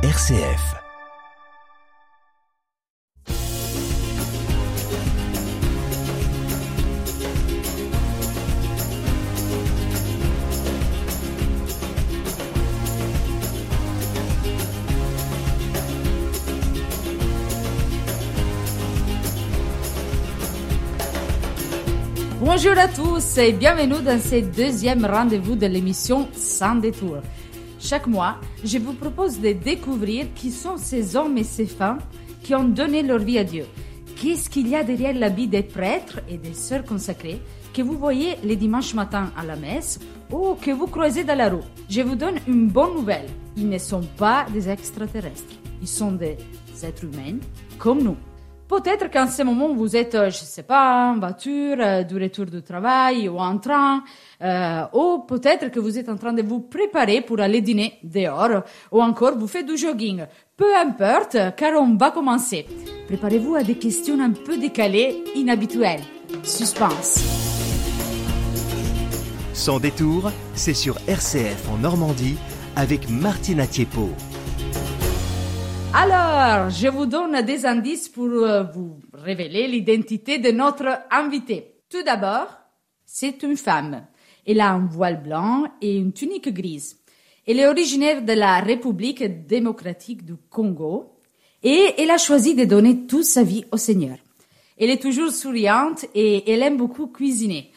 RCF. 0.00 0.76
Bonjour 22.40 22.78
à 22.78 22.86
tous 22.86 23.38
et 23.38 23.52
bienvenue 23.52 24.00
dans 24.04 24.20
ce 24.20 24.40
deuxième 24.42 25.04
rendez-vous 25.04 25.56
de 25.56 25.66
l'émission 25.66 26.28
Sans 26.34 26.76
détour. 26.76 27.16
Chaque 27.78 28.06
mois, 28.06 28.36
je 28.64 28.78
vous 28.78 28.92
propose 28.92 29.40
de 29.40 29.52
découvrir 29.52 30.26
qui 30.34 30.50
sont 30.50 30.76
ces 30.76 31.14
hommes 31.14 31.38
et 31.38 31.44
ces 31.44 31.66
femmes 31.66 32.00
qui 32.42 32.54
ont 32.54 32.64
donné 32.64 33.02
leur 33.02 33.18
vie 33.18 33.38
à 33.38 33.44
Dieu. 33.44 33.66
Qu'est-ce 34.16 34.50
qu'il 34.50 34.66
y 34.68 34.74
a 34.74 34.82
derrière 34.82 35.14
l'habit 35.14 35.46
des 35.46 35.62
prêtres 35.62 36.20
et 36.28 36.38
des 36.38 36.54
sœurs 36.54 36.84
consacrées 36.84 37.40
que 37.72 37.82
vous 37.82 37.96
voyez 37.96 38.34
les 38.42 38.56
dimanches 38.56 38.94
matins 38.94 39.30
à 39.36 39.44
la 39.44 39.54
messe 39.54 40.00
ou 40.32 40.54
que 40.60 40.72
vous 40.72 40.88
croisez 40.88 41.22
dans 41.22 41.38
la 41.38 41.50
rue? 41.50 41.62
Je 41.88 42.00
vous 42.00 42.16
donne 42.16 42.40
une 42.48 42.66
bonne 42.66 42.94
nouvelle. 42.94 43.28
Ils 43.56 43.68
ne 43.68 43.78
sont 43.78 44.02
pas 44.16 44.46
des 44.52 44.68
extraterrestres. 44.68 45.54
Ils 45.80 45.86
sont 45.86 46.12
des 46.12 46.36
êtres 46.82 47.04
humains 47.04 47.38
comme 47.78 48.02
nous. 48.02 48.16
Peut-être 48.68 49.10
qu'en 49.10 49.26
ce 49.26 49.42
moment, 49.42 49.72
vous 49.72 49.96
êtes, 49.96 50.14
euh, 50.14 50.28
je 50.28 50.44
sais 50.44 50.62
pas, 50.62 51.10
en 51.10 51.18
voiture, 51.18 51.78
euh, 51.80 52.02
du 52.02 52.22
retour 52.22 52.44
du 52.44 52.60
travail 52.62 53.26
ou 53.26 53.38
en 53.38 53.56
train, 53.56 54.04
euh, 54.42 54.82
ou 54.92 55.20
peut-être 55.26 55.70
que 55.70 55.80
vous 55.80 55.98
êtes 55.98 56.10
en 56.10 56.16
train 56.16 56.34
de 56.34 56.42
vous 56.42 56.60
préparer 56.60 57.22
pour 57.22 57.40
aller 57.40 57.62
dîner 57.62 57.94
dehors, 58.02 58.62
ou 58.92 59.00
encore 59.00 59.38
vous 59.38 59.48
faites 59.48 59.64
du 59.64 59.78
jogging. 59.78 60.26
Peu 60.54 60.76
importe, 60.76 61.38
car 61.56 61.80
on 61.80 61.96
va 61.96 62.10
commencer. 62.10 62.66
Préparez-vous 63.06 63.54
à 63.54 63.62
des 63.62 63.76
questions 63.76 64.20
un 64.20 64.32
peu 64.32 64.58
décalées, 64.58 65.24
inhabituelles. 65.34 66.02
Suspense. 66.42 67.24
Sans 69.54 69.80
détour, 69.80 70.30
c'est 70.54 70.74
sur 70.74 70.98
RCF 71.08 71.70
en 71.70 71.78
Normandie 71.78 72.36
avec 72.76 73.08
Martina 73.08 73.66
Thiepo. 73.66 74.10
Alors, 75.94 76.68
je 76.68 76.88
vous 76.88 77.06
donne 77.06 77.40
des 77.42 77.64
indices 77.64 78.08
pour 78.08 78.28
euh, 78.28 78.62
vous 78.62 79.00
révéler 79.14 79.66
l'identité 79.66 80.38
de 80.38 80.50
notre 80.50 81.00
invité. 81.10 81.80
Tout 81.88 82.02
d'abord, 82.02 82.48
c'est 83.06 83.42
une 83.42 83.56
femme. 83.56 84.06
Elle 84.46 84.60
a 84.60 84.70
un 84.70 84.86
voile 84.86 85.22
blanc 85.22 85.64
et 85.80 85.96
une 85.96 86.12
tunique 86.12 86.52
grise. 86.52 86.98
Elle 87.46 87.58
est 87.58 87.66
originaire 87.66 88.22
de 88.22 88.34
la 88.34 88.60
République 88.60 89.46
démocratique 89.46 90.26
du 90.26 90.36
Congo 90.50 91.14
et 91.62 91.94
elle 91.96 92.10
a 92.10 92.18
choisi 92.18 92.54
de 92.54 92.66
donner 92.66 93.06
toute 93.06 93.24
sa 93.24 93.42
vie 93.42 93.64
au 93.72 93.78
Seigneur. 93.78 94.18
Elle 94.78 94.90
est 94.90 95.02
toujours 95.02 95.30
souriante 95.30 96.04
et 96.14 96.50
elle 96.52 96.62
aime 96.62 96.76
beaucoup 96.76 97.06
cuisiner. 97.06 97.72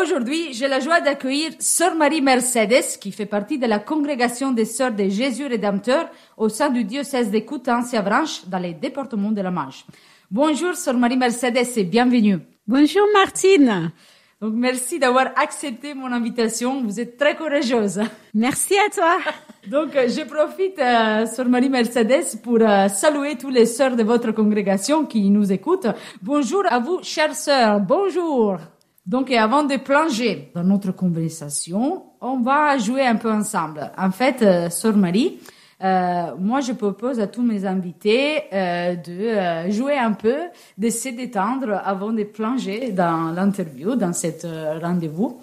Aujourd'hui, 0.00 0.52
j'ai 0.54 0.66
la 0.66 0.80
joie 0.80 1.00
d'accueillir 1.00 1.52
Sœur 1.60 1.94
Marie 1.94 2.20
Mercedes, 2.20 2.98
qui 3.00 3.12
fait 3.12 3.26
partie 3.26 3.58
de 3.58 3.66
la 3.66 3.78
congrégation 3.78 4.50
des 4.50 4.64
Sœurs 4.64 4.90
de 4.90 5.08
Jésus 5.08 5.46
Rédempteur 5.46 6.08
au 6.36 6.48
sein 6.48 6.68
du 6.68 6.82
diocèse 6.82 7.30
de 7.30 7.38
Coutances-Avranches 7.38 8.44
dans 8.48 8.58
les 8.58 8.74
départements 8.74 9.30
de 9.30 9.40
la 9.40 9.52
Manche. 9.52 9.84
Bonjour, 10.32 10.74
Sœur 10.74 10.94
Marie 10.94 11.16
Mercedes 11.16 11.68
et 11.76 11.84
bienvenue. 11.84 12.38
Bonjour 12.66 13.04
Martine. 13.14 13.92
Donc, 14.40 14.54
merci 14.54 14.98
d'avoir 14.98 15.28
accepté 15.36 15.94
mon 15.94 16.10
invitation. 16.10 16.82
Vous 16.82 16.98
êtes 16.98 17.16
très 17.16 17.36
courageuse. 17.36 18.00
Merci 18.34 18.74
à 18.74 18.90
toi. 18.92 19.18
Donc, 19.70 19.94
euh, 19.94 20.08
je 20.08 20.24
profite, 20.24 20.78
euh, 20.80 21.24
Sœur 21.26 21.48
Marie 21.48 21.68
Mercedes, 21.68 22.42
pour 22.42 22.58
euh, 22.60 22.88
saluer 22.88 23.36
tous 23.36 23.50
les 23.50 23.66
sœurs 23.66 23.94
de 23.94 24.02
votre 24.02 24.32
congrégation 24.32 25.06
qui 25.06 25.30
nous 25.30 25.52
écoutent. 25.52 25.86
Bonjour 26.20 26.64
à 26.68 26.80
vous, 26.80 26.98
chères 27.02 27.36
sœurs. 27.36 27.78
Bonjour. 27.78 28.58
Donc, 29.06 29.30
et 29.30 29.36
avant 29.36 29.64
de 29.64 29.76
plonger 29.76 30.50
dans 30.54 30.64
notre 30.64 30.92
conversation, 30.92 32.04
on 32.20 32.40
va 32.40 32.78
jouer 32.78 33.02
un 33.02 33.16
peu 33.16 33.30
ensemble. 33.30 33.90
En 33.98 34.10
fait, 34.10 34.40
euh, 34.40 34.70
Sœur 34.70 34.96
Marie, 34.96 35.38
euh, 35.82 36.34
moi, 36.38 36.60
je 36.60 36.72
propose 36.72 37.20
à 37.20 37.26
tous 37.26 37.42
mes 37.42 37.66
invités 37.66 38.44
euh, 38.52 38.94
de 38.96 39.12
euh, 39.12 39.70
jouer 39.70 39.98
un 39.98 40.12
peu, 40.12 40.36
de 40.78 40.88
se 40.88 41.10
détendre 41.10 41.82
avant 41.84 42.12
de 42.12 42.24
plonger 42.24 42.92
dans 42.92 43.30
l'interview, 43.32 43.94
dans 43.94 44.14
cet 44.14 44.46
euh, 44.46 44.78
rendez-vous. 44.78 45.40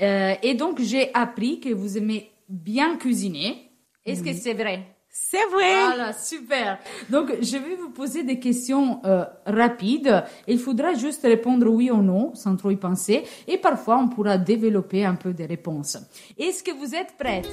Euh, 0.00 0.34
et 0.42 0.54
donc, 0.54 0.80
j'ai 0.80 1.12
appris 1.12 1.60
que 1.60 1.68
vous 1.74 1.98
aimez 1.98 2.30
bien 2.48 2.96
cuisiner. 2.96 3.70
Est-ce 4.06 4.22
que 4.22 4.32
c'est 4.32 4.54
vrai? 4.54 4.91
C'est 5.32 5.46
vrai. 5.46 5.86
voilà, 5.86 6.12
super. 6.12 6.78
Donc, 7.08 7.32
je 7.40 7.56
vais 7.56 7.74
vous 7.74 7.88
poser 7.88 8.22
des 8.22 8.38
questions 8.38 9.00
euh, 9.06 9.24
rapides. 9.46 10.24
Il 10.46 10.58
faudra 10.58 10.92
juste 10.92 11.22
répondre 11.22 11.66
oui 11.70 11.90
ou 11.90 12.02
non, 12.02 12.34
sans 12.34 12.54
trop 12.54 12.70
y 12.70 12.76
penser. 12.76 13.24
Et 13.48 13.56
parfois, 13.56 13.96
on 13.96 14.08
pourra 14.10 14.36
développer 14.36 15.06
un 15.06 15.14
peu 15.14 15.32
des 15.32 15.46
réponses. 15.46 15.96
Est-ce 16.38 16.62
que 16.62 16.72
vous 16.72 16.94
êtes 16.94 17.16
prête? 17.18 17.48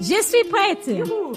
Je 0.00 0.14
suis 0.22 0.48
prête. 0.48 0.86
Youhou 0.86 1.32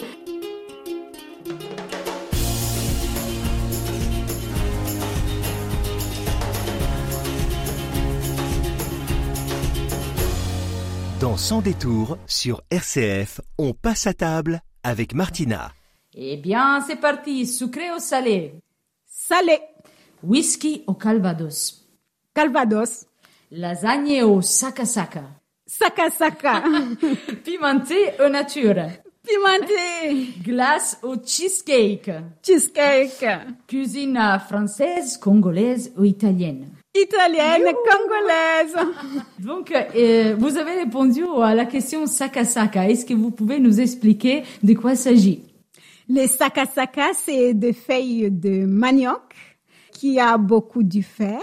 Dans 11.20 11.36
Sans 11.36 11.62
détour, 11.62 12.18
sur 12.28 12.62
RCF, 12.72 13.42
on 13.58 13.74
passe 13.74 14.08
à 14.08 14.14
table 14.14 14.62
avec 14.86 15.14
Martina. 15.14 15.74
Eh 16.16 16.38
bien, 16.38 16.82
c'est 16.86 16.98
parti. 16.98 17.48
Sucré 17.48 17.92
ou 17.96 18.00
salé? 18.00 18.54
Salé. 19.06 19.60
Whisky 20.24 20.84
au 20.88 20.94
calvados? 20.94 21.88
Calvados. 22.34 23.06
Lasagne 23.52 24.24
au 24.24 24.42
saka-saka? 24.42 25.24
Saka 25.66 26.10
saka. 26.10 26.64
Pimenté 27.44 28.12
au 28.20 28.30
nature? 28.30 28.88
Pimenté. 29.26 30.34
Glace 30.44 30.98
au 31.02 31.16
cheesecake? 31.16 32.12
Cheesecake. 32.44 33.26
Cuisine 33.68 34.20
française, 34.48 35.18
congolaise 35.18 35.94
ou 35.98 36.04
italienne? 36.04 36.68
Italienne, 36.94 37.74
congolaise. 37.90 38.76
Donc, 39.40 39.72
euh, 39.72 40.36
vous 40.38 40.58
avez 40.58 40.80
répondu 40.80 41.24
à 41.42 41.56
la 41.56 41.66
question 41.66 42.06
saka-saka. 42.06 42.90
Est-ce 42.90 43.06
que 43.06 43.14
vous 43.14 43.32
pouvez 43.32 43.60
nous 43.60 43.80
expliquer 43.80 44.44
de 44.62 44.74
quoi 44.74 44.92
il 44.92 44.98
s'agit? 44.98 45.51
Les 46.14 46.28
saka 46.28 46.66
saka, 46.66 47.14
c'est 47.14 47.54
des 47.54 47.72
feuilles 47.72 48.30
de 48.30 48.66
manioc 48.66 49.34
qui 49.94 50.20
a 50.20 50.38
beaucoup 50.38 50.84
du 50.84 51.04
fer 51.04 51.40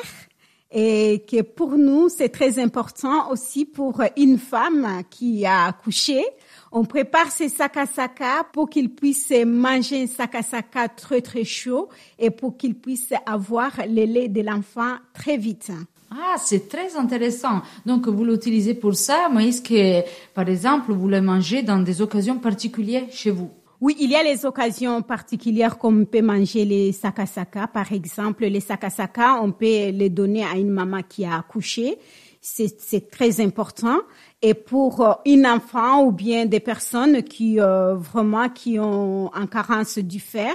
et 0.70 1.24
que 1.26 1.40
pour 1.40 1.78
nous, 1.78 2.10
c'est 2.10 2.28
très 2.28 2.58
important 2.58 3.30
aussi 3.30 3.64
pour 3.64 4.02
une 4.18 4.36
femme 4.36 5.04
qui 5.08 5.46
a 5.46 5.64
accouché. 5.68 6.22
On 6.70 6.84
prépare 6.84 7.30
ces 7.30 7.48
saka 7.48 7.86
saka 7.86 8.44
pour 8.52 8.68
qu'il 8.68 8.94
puisse 8.94 9.32
manger 9.46 10.02
un 10.02 10.06
saka 10.06 10.42
saka 10.42 10.88
très 10.90 11.22
très 11.22 11.44
chaud 11.44 11.88
et 12.18 12.28
pour 12.28 12.58
qu'il 12.58 12.74
puisse 12.74 13.14
avoir 13.24 13.70
le 13.88 14.04
lait 14.04 14.28
de 14.28 14.42
l'enfant 14.42 14.96
très 15.14 15.38
vite. 15.38 15.72
Ah, 16.10 16.36
c'est 16.36 16.68
très 16.68 16.94
intéressant. 16.94 17.62
Donc, 17.86 18.06
vous 18.06 18.24
l'utilisez 18.24 18.74
pour 18.74 18.94
ça, 18.94 19.30
mais 19.34 19.48
est-ce 19.48 19.62
que, 19.62 20.06
par 20.34 20.46
exemple, 20.46 20.92
vous 20.92 21.08
le 21.08 21.22
mangez 21.22 21.62
dans 21.62 21.78
des 21.78 22.02
occasions 22.02 22.38
particulières 22.38 23.06
chez 23.10 23.30
vous? 23.30 23.50
Oui, 23.80 23.96
il 24.00 24.10
y 24.10 24.16
a 24.16 24.24
les 24.24 24.44
occasions 24.44 25.02
particulières 25.02 25.78
comme 25.78 26.00
on 26.00 26.04
peut 26.04 26.20
manger 26.20 26.64
les 26.64 26.90
sakasaka. 26.90 27.68
Par 27.68 27.92
exemple, 27.92 28.44
les 28.46 28.58
sakasaka, 28.58 29.40
on 29.40 29.52
peut 29.52 29.90
les 29.90 30.10
donner 30.10 30.44
à 30.44 30.56
une 30.56 30.70
maman 30.70 31.02
qui 31.08 31.24
a 31.24 31.36
accouché. 31.36 31.96
C'est 32.40 33.10
très 33.10 33.40
important. 33.40 33.98
Et 34.42 34.54
pour 34.54 35.00
euh, 35.00 35.12
une 35.26 35.46
enfant 35.46 36.04
ou 36.04 36.12
bien 36.12 36.46
des 36.46 36.60
personnes 36.60 37.22
qui 37.22 37.60
euh, 37.60 37.94
vraiment 37.94 38.48
qui 38.48 38.78
ont 38.80 39.26
en 39.26 39.46
carence 39.46 39.98
du 39.98 40.18
fer, 40.18 40.54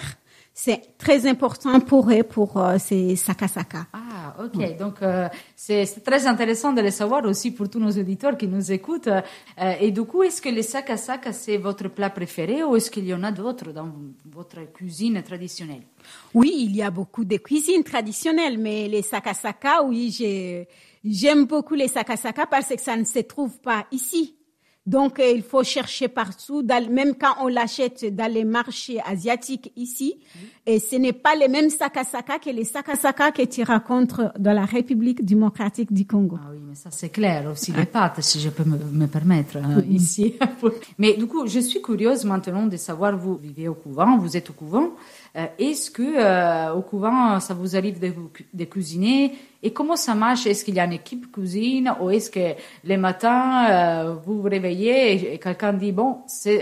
c'est 0.55 0.97
très 0.99 1.25
important 1.25 1.79
pour 1.79 2.11
eux 2.11 2.21
pour 2.23 2.57
euh, 2.57 2.77
ces 2.77 3.15
sakasaka. 3.15 3.87
Ah, 3.91 4.35
ok. 4.43 4.77
Donc, 4.77 5.01
euh, 5.01 5.27
c'est 5.55 5.85
très 6.03 6.27
intéressant 6.27 6.71
de 6.73 6.81
le 6.81 6.91
savoir 6.91 7.25
aussi 7.25 7.49
pour 7.51 7.67
tous 7.69 7.79
nos 7.79 7.89
auditeurs 7.91 8.37
qui 8.37 8.47
nous 8.47 8.71
écoutent. 8.71 9.07
Euh, 9.07 9.21
et 9.81 9.89
du 9.91 10.03
coup, 10.03 10.21
est-ce 10.21 10.41
que 10.41 10.49
les 10.49 10.61
saka-saka, 10.61 11.33
c'est 11.33 11.57
votre 11.57 11.87
plat 11.89 12.11
préféré 12.11 12.63
ou 12.63 12.75
est-ce 12.75 12.91
qu'il 12.91 13.05
y 13.07 13.13
en 13.15 13.23
a 13.23 13.31
d'autres 13.31 13.71
dans 13.71 13.91
votre 14.31 14.71
cuisine 14.71 15.23
traditionnelle? 15.23 15.81
Oui, 16.35 16.53
il 16.59 16.75
y 16.75 16.83
a 16.83 16.91
beaucoup 16.91 17.25
de 17.25 17.37
cuisines 17.37 17.83
traditionnelles, 17.83 18.57
mais 18.59 18.87
les 18.87 19.01
sakasaka, 19.01 19.83
oui, 19.83 20.11
j'ai- 20.15 20.67
j'aime 21.03 21.45
beaucoup 21.45 21.73
les 21.73 21.87
sakasaka 21.87 22.45
parce 22.45 22.67
que 22.69 22.79
ça 22.81 22.95
ne 22.95 23.05
se 23.05 23.19
trouve 23.19 23.57
pas 23.59 23.87
ici. 23.91 24.35
Donc, 24.85 25.17
euh, 25.19 25.31
il 25.33 25.43
faut 25.43 25.63
chercher 25.63 26.09
partout, 26.09 26.61
dans- 26.61 26.89
même 26.91 27.15
quand 27.15 27.35
on 27.41 27.47
l'achète 27.47 28.13
dans 28.13 28.29
les 28.31 28.43
marchés 28.43 28.99
asiatiques 29.05 29.71
ici. 29.77 30.15
Et 30.65 30.79
ce 30.79 30.97
n'est 30.97 31.13
pas 31.13 31.35
les 31.35 31.47
mêmes 31.47 31.69
sakasaka 31.69 32.37
que 32.39 32.49
les 32.49 32.65
sakasaka 32.65 33.31
que 33.31 33.43
tu 33.43 33.63
rencontres 33.63 34.33
dans 34.37 34.51
la 34.53 34.65
République 34.65 35.23
démocratique 35.23 35.91
du 35.93 36.05
Congo. 36.05 36.37
Ah 36.41 36.49
oui, 36.51 36.59
mais 36.67 36.75
ça 36.75 36.89
c'est 36.91 37.09
clair 37.09 37.49
aussi, 37.49 37.71
les 37.71 37.85
pâtes, 37.85 38.21
si 38.21 38.41
je 38.41 38.49
peux 38.49 38.65
me, 38.65 38.77
me 38.77 39.07
permettre 39.07 39.55
hein, 39.57 39.81
ici. 39.89 40.35
mais 40.97 41.13
du 41.13 41.27
coup, 41.27 41.47
je 41.47 41.59
suis 41.59 41.81
curieuse 41.81 42.25
maintenant 42.25 42.65
de 42.65 42.75
savoir, 42.75 43.15
vous 43.17 43.35
vivez 43.37 43.69
au 43.69 43.75
couvent, 43.75 44.17
vous 44.17 44.35
êtes 44.35 44.49
au 44.49 44.53
couvent, 44.53 44.89
est-ce 45.35 45.89
que 45.89 46.03
euh, 46.03 46.73
au 46.73 46.81
couvent, 46.81 47.39
ça 47.39 47.53
vous 47.53 47.75
arrive 47.75 47.99
de, 47.99 48.63
cuisiner? 48.65 49.33
Et 49.63 49.73
comment 49.73 49.95
ça 49.95 50.13
marche? 50.13 50.45
Est-ce 50.45 50.63
qu'il 50.63 50.75
y 50.75 50.79
a 50.79 50.85
une 50.85 50.93
équipe 50.93 51.31
cuisine 51.31 51.91
ou 51.99 52.09
est-ce 52.09 52.29
que 52.29 52.53
les 52.83 52.97
matins, 52.97 53.67
euh, 53.69 54.13
vous 54.13 54.41
vous 54.41 54.49
réveillez 54.49 55.33
et, 55.33 55.39
quelqu'un 55.39 55.73
dit, 55.73 55.91
bon, 55.91 56.17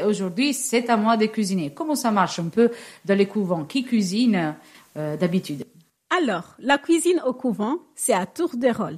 aujourd'hui, 0.06 0.54
c'est 0.54 0.90
à 0.90 0.98
moi 0.98 1.18
de 1.18 1.26
cuisiner. 1.26 1.72
Comment 1.74 1.96
ça 1.96 2.12
marche 2.12 2.40
un 2.40 2.50
peu 2.50 2.70
dans 3.04 3.18
les 3.18 3.28
couvents? 3.28 3.66
Qui 3.66 3.84
cuisine 3.84 4.56
euh, 4.98 5.18
d'habitude? 5.18 5.66
Alors, 6.10 6.56
la 6.60 6.78
cuisine 6.78 7.22
au 7.26 7.34
couvent, 7.34 7.78
c'est 7.96 8.14
à 8.14 8.26
tour 8.26 8.56
de 8.56 8.68
rôle. 8.68 8.98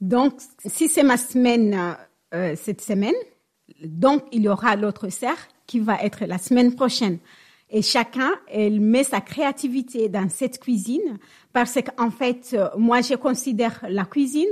Donc, 0.00 0.34
si 0.64 0.88
c'est 0.88 1.04
ma 1.04 1.16
semaine 1.16 1.74
euh, 1.74 1.92
euh, 2.34 2.56
cette 2.56 2.80
semaine, 2.80 3.14
donc 3.84 4.24
il 4.32 4.42
y 4.42 4.48
aura 4.48 4.76
l'autre 4.76 5.08
serre 5.08 5.48
qui 5.66 5.78
va 5.78 6.02
être 6.02 6.24
la 6.24 6.38
semaine 6.38 6.74
prochaine. 6.74 7.18
Et 7.70 7.82
chacun, 7.82 8.30
elle 8.48 8.80
met 8.80 9.04
sa 9.04 9.20
créativité 9.20 10.08
dans 10.08 10.28
cette 10.30 10.58
cuisine 10.58 11.18
parce 11.52 11.78
qu'en 11.82 12.10
fait, 12.10 12.50
euh, 12.54 12.68
moi, 12.76 13.02
je 13.02 13.14
considère 13.14 13.84
la 13.88 14.04
cuisine 14.04 14.46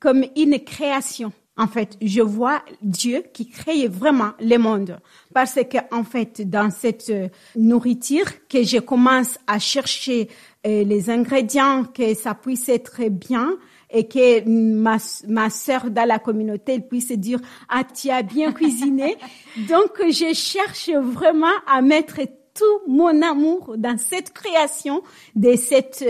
comme 0.00 0.24
une 0.36 0.58
création. 0.60 1.32
En 1.58 1.66
fait, 1.66 1.98
je 2.00 2.22
vois 2.22 2.62
Dieu 2.80 3.24
qui 3.34 3.46
crée 3.46 3.86
vraiment 3.86 4.32
le 4.40 4.56
monde. 4.56 4.98
Parce 5.34 5.58
que, 5.70 5.78
en 5.94 6.02
fait, 6.02 6.48
dans 6.48 6.70
cette 6.70 7.10
euh, 7.10 7.28
nourriture, 7.56 8.24
que 8.48 8.62
je 8.62 8.78
commence 8.78 9.38
à 9.46 9.58
chercher 9.58 10.28
euh, 10.66 10.82
les 10.82 11.10
ingrédients, 11.10 11.84
que 11.84 12.14
ça 12.14 12.34
puisse 12.34 12.70
être 12.70 13.02
bien, 13.10 13.58
et 13.94 14.08
que 14.08 14.48
ma, 14.48 14.96
ma 15.28 15.50
sœur 15.50 15.90
dans 15.90 16.08
la 16.08 16.18
communauté 16.18 16.72
elle 16.74 16.88
puisse 16.88 17.12
dire 17.12 17.38
ah 17.68 17.84
tu 17.84 18.08
as 18.08 18.22
bien 18.22 18.50
cuisiné 18.52 19.18
donc 19.68 19.90
je 20.08 20.32
cherche 20.32 20.88
vraiment 20.88 21.52
à 21.66 21.82
mettre 21.82 22.20
tout 22.54 22.90
mon 22.90 23.22
amour 23.22 23.74
dans 23.76 23.98
cette 23.98 24.32
création 24.32 25.02
de 25.34 25.52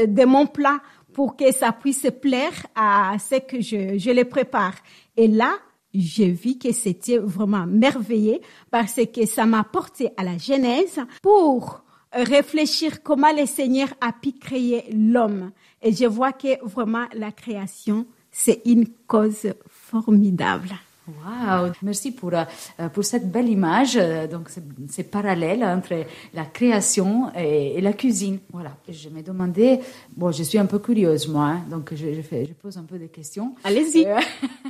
de 0.06 0.24
mon 0.24 0.46
plat 0.46 0.80
pour 1.12 1.36
que 1.36 1.52
ça 1.52 1.72
puisse 1.72 2.06
plaire 2.20 2.66
à 2.74 3.16
ce 3.18 3.36
que 3.36 3.60
je, 3.60 3.98
je 3.98 4.10
les 4.10 4.24
prépare 4.24 4.74
et 5.16 5.28
là 5.28 5.52
j'ai 5.94 6.30
vu 6.30 6.58
que 6.58 6.72
c'était 6.72 7.18
vraiment 7.18 7.66
merveilleux 7.66 8.40
parce 8.70 9.00
que 9.14 9.26
ça 9.26 9.44
m'a 9.46 9.64
porté 9.64 10.08
à 10.16 10.24
la 10.24 10.38
Genèse 10.38 11.00
pour 11.20 11.84
réfléchir 12.12 13.02
comment 13.02 13.32
le 13.32 13.46
Seigneur 13.46 13.88
a 14.00 14.12
pu 14.12 14.32
créer 14.32 14.84
l'homme. 14.92 15.52
Et 15.82 15.92
je 15.92 16.06
vois 16.06 16.32
que 16.32 16.64
vraiment 16.64 17.06
la 17.14 17.32
création, 17.32 18.06
c'est 18.30 18.62
une 18.64 18.88
cause 19.06 19.52
formidable. 19.68 20.70
Wow, 21.08 21.72
merci 21.82 22.12
pour, 22.12 22.32
euh, 22.32 22.88
pour 22.92 23.04
cette 23.04 23.30
belle 23.30 23.48
image. 23.48 23.98
Donc, 24.30 24.48
c'est- 24.48 24.62
c'est 24.88 25.02
parallèle 25.10 25.64
entre 25.64 26.04
la 26.32 26.44
création 26.44 27.30
et, 27.36 27.74
et 27.76 27.80
la 27.80 27.92
cuisine. 27.92 28.38
Voilà. 28.52 28.76
Je 28.88 29.08
me 29.08 29.20
demandais, 29.22 29.80
bon, 30.16 30.30
je 30.30 30.44
suis 30.44 30.58
un 30.58 30.66
peu 30.66 30.78
curieuse, 30.78 31.26
moi, 31.28 31.44
hein, 31.46 31.62
donc 31.68 31.92
je, 31.92 32.14
je, 32.14 32.22
fais, 32.22 32.46
je 32.46 32.52
pose 32.52 32.76
un 32.78 32.84
peu 32.84 32.98
des 32.98 33.08
questions. 33.08 33.54
Allez-y. 33.64 34.06
Euh, 34.06 34.18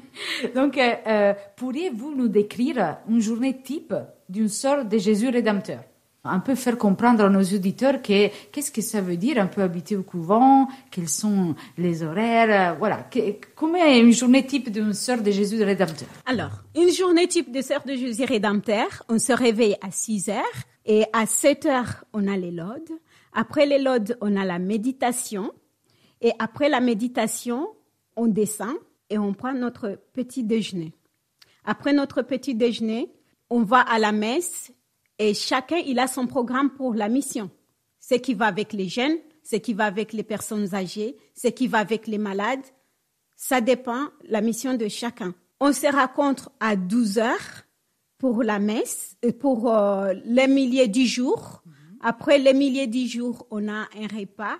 donc, 0.55 0.79
euh, 0.79 0.93
euh, 1.07 1.35
pourriez-vous 1.57 2.15
nous 2.17 2.29
décrire 2.29 2.97
une 3.09 3.21
journée 3.21 3.61
type 3.63 3.95
d'une 4.29 4.49
sorte 4.49 4.89
de 4.89 4.97
Jésus 4.99 5.29
rédempteur? 5.29 5.81
Un 6.25 6.39
peu 6.41 6.55
faire 6.55 6.79
comprendre 6.79 7.25
à 7.25 7.29
nos 7.29 7.43
auditeurs 7.43 8.01
que 8.01 8.29
qu'est-ce 8.53 8.71
que 8.71 8.81
ça 8.81 9.01
veut 9.01 9.17
dire 9.17 9.39
un 9.41 9.47
peu 9.49 9.61
habiter 9.63 9.97
au 9.97 10.03
couvent, 10.05 10.69
quels 10.91 11.09
sont 11.09 11.55
les 11.77 12.03
horaires, 12.05 12.75
euh, 12.75 12.79
voilà. 12.79 12.99
Que- 13.11 13.35
comment 13.57 13.77
est 13.79 13.99
une 14.01 14.13
journée 14.13 14.47
type 14.47 14.71
d'une 14.71 14.93
sœur 14.93 15.21
de 15.23 15.31
Jésus 15.33 15.63
rédempteur? 15.63 16.09
Alors, 16.27 16.63
une 16.77 16.91
journée 16.93 17.27
type 17.27 17.51
de 17.51 17.61
sœur 17.61 17.83
de 17.85 17.95
Jésus 17.95 18.25
rédempteur, 18.25 19.03
on 19.09 19.19
se 19.19 19.33
réveille 19.33 19.77
à 19.83 19.91
6 19.91 20.29
heures 20.29 20.59
et 20.87 21.05
à 21.13 21.27
7 21.27 21.67
heures, 21.67 22.05
on 22.13 22.29
a 22.29 22.37
les 22.37 22.53
laudes. 22.53 22.93
Après 23.33 23.67
les 23.67 23.79
laudes, 23.81 24.17
on 24.21 24.37
a 24.37 24.45
la 24.45 24.59
méditation. 24.59 25.53
Et 26.21 26.31
après 26.39 26.69
la 26.69 26.81
méditation, 26.81 27.67
on 28.15 28.29
descend 28.29 28.77
et 29.11 29.19
on 29.19 29.33
prend 29.35 29.55
notre 29.55 29.99
petit 30.13 30.45
déjeuner. 30.45 30.93
Après 31.65 31.93
notre 31.93 32.23
petit 32.23 32.55
déjeuner, 32.55 33.11
on 33.51 33.63
va 33.63 33.81
à 33.81 33.99
la 33.99 34.13
messe 34.13 34.73
et 35.29 35.35
chacun, 35.35 35.77
il 35.77 35.99
a 35.99 36.09
son 36.09 36.27
programme 36.27 36.71
pour 36.71 36.95
la 36.95 37.09
mission. 37.09 37.51
Ce 38.01 38.17
qui 38.17 38.35
va 38.35 38.47
avec 38.47 38.73
les 38.73 38.89
jeunes, 38.89 39.17
ce 39.45 39.57
qui 39.57 39.73
va 39.73 39.85
avec 39.85 40.13
les 40.13 40.25
personnes 40.25 40.75
âgées, 40.75 41.17
ce 41.35 41.49
qui 41.49 41.69
va 41.69 41.79
avec 41.79 42.07
les 42.07 42.19
malades. 42.19 42.65
Ça 43.37 43.61
dépend 43.61 44.09
la 44.25 44.41
mission 44.41 44.75
de 44.75 44.89
chacun. 44.89 45.35
On 45.61 45.73
se 45.73 45.87
rencontre 45.87 46.51
à 46.59 46.75
12 46.75 47.19
heures 47.19 47.63
pour 48.19 48.43
la 48.43 48.59
messe, 48.59 49.17
et 49.23 49.33
pour 49.33 49.73
euh, 49.73 50.13
les 50.25 50.47
milliers 50.47 50.89
du 50.89 51.07
jour. 51.07 51.63
Après 52.01 52.39
les 52.39 52.55
milliers 52.55 52.87
du 52.87 53.07
jour, 53.07 53.47
on 53.51 53.69
a 53.69 53.89
un 53.97 54.07
repas. 54.17 54.59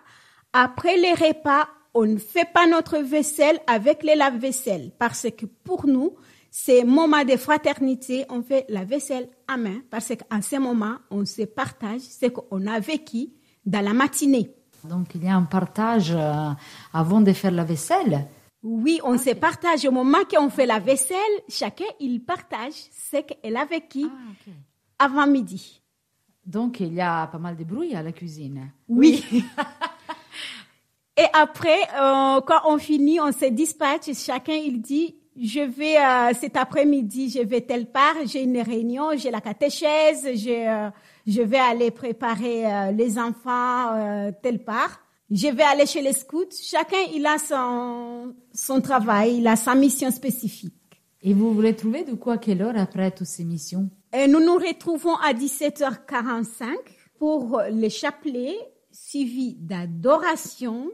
Après 0.53 0.97
les 0.97 1.13
repas, 1.13 1.69
on 1.95 2.07
ne 2.07 2.19
fait 2.19 2.49
pas 2.53 2.67
notre 2.67 2.99
vaisselle 2.99 3.59
avec 3.67 4.03
les 4.03 4.15
lave-vaisselle 4.15 4.93
parce 4.99 5.27
que 5.37 5.47
pour 5.47 5.87
nous, 5.87 6.15
c'est 6.55 6.85
moment 6.85 7.25
de 7.25 7.35
fraternité, 7.39 8.27
on 8.29 8.43
fait 8.43 8.67
la 8.69 8.85
vaisselle 8.85 9.27
à 9.49 9.57
main 9.57 9.81
parce 9.91 10.11
qu'en 10.11 10.43
ce 10.43 10.57
moment, 10.57 10.97
on 11.11 11.25
se 11.25 11.43
partage 11.43 12.03
ce 12.03 12.27
qu'on 12.27 12.67
a 12.67 12.79
vécu 12.79 13.29
dans 13.65 13.83
la 13.83 13.95
matinée. 13.95 14.55
Donc 14.85 15.15
il 15.15 15.25
y 15.25 15.29
a 15.29 15.35
un 15.35 15.45
partage 15.45 16.13
euh, 16.15 16.51
avant 16.93 17.23
de 17.23 17.33
faire 17.33 17.53
la 17.53 17.65
vaisselle. 17.65 18.29
Oui, 18.63 19.01
on 19.03 19.17
se 19.17 19.31
partage 19.31 19.87
au 19.87 19.91
moment 19.91 20.25
qu'on 20.31 20.51
fait 20.51 20.67
la 20.67 20.79
vaisselle, 20.79 21.17
chacun 21.49 21.87
il 21.99 22.23
partage 22.23 22.75
ce 23.11 23.23
qu'elle 23.23 23.57
a 23.57 23.65
vécu 23.65 24.05
avant 24.99 25.27
midi. 25.27 25.81
Donc 26.45 26.81
il 26.81 26.93
y 26.93 27.01
a 27.01 27.29
pas 27.29 27.39
mal 27.39 27.57
de 27.57 27.65
bruit 27.65 27.95
à 27.95 28.03
la 28.03 28.13
cuisine. 28.13 28.71
Oui. 28.89 29.25
Et 31.17 31.27
après, 31.33 31.81
euh, 31.99 32.43
quand 32.43 32.61
on 32.67 32.77
finit, 32.77 33.21
on 33.21 33.33
se 33.33 33.47
dispatche, 33.47 34.13
chacun 34.15 34.55
il 34.55 34.83
dit, 34.83 35.17
je 35.41 35.61
vais 35.61 35.97
euh, 35.97 36.33
cet 36.39 36.57
après-midi, 36.57 37.31
je 37.31 37.43
vais 37.43 37.63
telle 37.63 37.87
part, 37.87 38.15
j'ai 38.27 38.43
une 38.43 38.61
réunion, 38.61 39.17
j'ai 39.17 39.31
la 39.31 39.41
catéchèse, 39.41 40.29
j'ai, 40.35 40.69
euh, 40.69 40.91
je 41.27 41.41
vais 41.41 41.59
aller 41.59 41.91
préparer 41.91 42.67
euh, 42.67 42.93
les 42.93 43.19
enfants 43.19 44.33
telle 44.43 44.63
part. 44.63 45.01
Je 45.31 45.49
vais 45.49 45.63
aller 45.63 45.87
chez 45.87 46.03
les 46.03 46.13
scouts. 46.13 46.51
Chacun 46.61 46.99
il 47.15 47.25
a 47.25 47.39
son 47.39 48.35
son 48.53 48.81
travail, 48.83 49.39
il 49.39 49.47
a 49.47 49.57
sa 49.57 49.75
mission 49.75 50.11
spécifique. 50.11 50.75
Et 51.23 51.33
vous 51.33 51.55
voulez 51.55 51.75
trouver 51.75 52.05
de 52.05 52.13
quoi 52.13 52.37
quelle 52.37 52.61
heure 52.61 52.77
après 52.77 53.11
toutes 53.11 53.29
ces 53.29 53.45
missions? 53.45 53.89
Et 54.13 54.27
nous 54.27 54.41
nous 54.41 54.57
retrouvons 54.57 55.15
à 55.17 55.33
17h45 55.33 56.75
pour 57.19 57.63
le 57.71 57.89
chapelet 57.89 58.55
suivi 58.91 59.55
d'adoration 59.55 60.91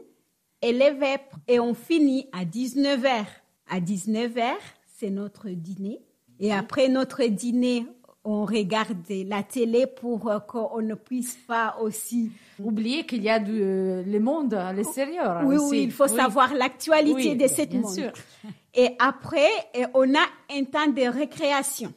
et 0.61 0.71
les 0.71 0.91
vêpres. 0.91 1.37
Et 1.47 1.59
on 1.59 1.73
finit 1.73 2.27
à 2.31 2.45
19h. 2.45 3.25
À 3.69 3.79
19h, 3.79 4.53
c'est 4.97 5.09
notre 5.09 5.49
dîner. 5.49 5.99
Et 6.39 6.51
après 6.53 6.87
notre 6.87 7.23
dîner, 7.25 7.85
on 8.23 8.45
regarde 8.45 8.97
la 9.09 9.43
télé 9.43 9.87
pour 9.87 10.29
euh, 10.29 10.39
qu'on 10.39 10.81
ne 10.81 10.95
puisse 10.95 11.37
pas 11.47 11.77
aussi. 11.81 12.31
Oubliez 12.61 13.05
qu'il 13.05 13.23
y 13.23 13.29
a 13.29 13.39
du, 13.39 13.61
euh, 13.61 14.03
le 14.03 14.19
monde 14.19 14.53
à 14.53 14.73
l'extérieur. 14.73 15.41
Oui, 15.45 15.55
aussi. 15.55 15.69
oui, 15.69 15.83
il 15.83 15.91
faut 15.91 16.07
savoir 16.07 16.53
l'actualité 16.53 17.31
Oui, 17.31 17.35
de 17.35 17.47
ce 17.47 17.75
monde. 17.75 17.93
sûr. 17.93 18.11
Et 18.75 18.89
après, 18.99 19.49
on 19.93 20.13
a 20.13 20.25
un 20.51 20.63
temps 20.65 20.87
de 20.87 21.09
récréation. 21.09 21.91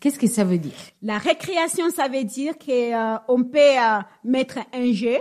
Qu'est-ce 0.00 0.18
que 0.18 0.26
ça 0.26 0.44
veut 0.44 0.58
dire? 0.58 0.74
La 1.00 1.16
récréation, 1.16 1.88
ça 1.90 2.08
veut 2.08 2.24
dire 2.24 2.54
qu'on 2.58 3.42
peut 3.44 3.58
euh, 3.58 4.00
mettre 4.22 4.58
un 4.74 4.92
jeu 4.92 5.16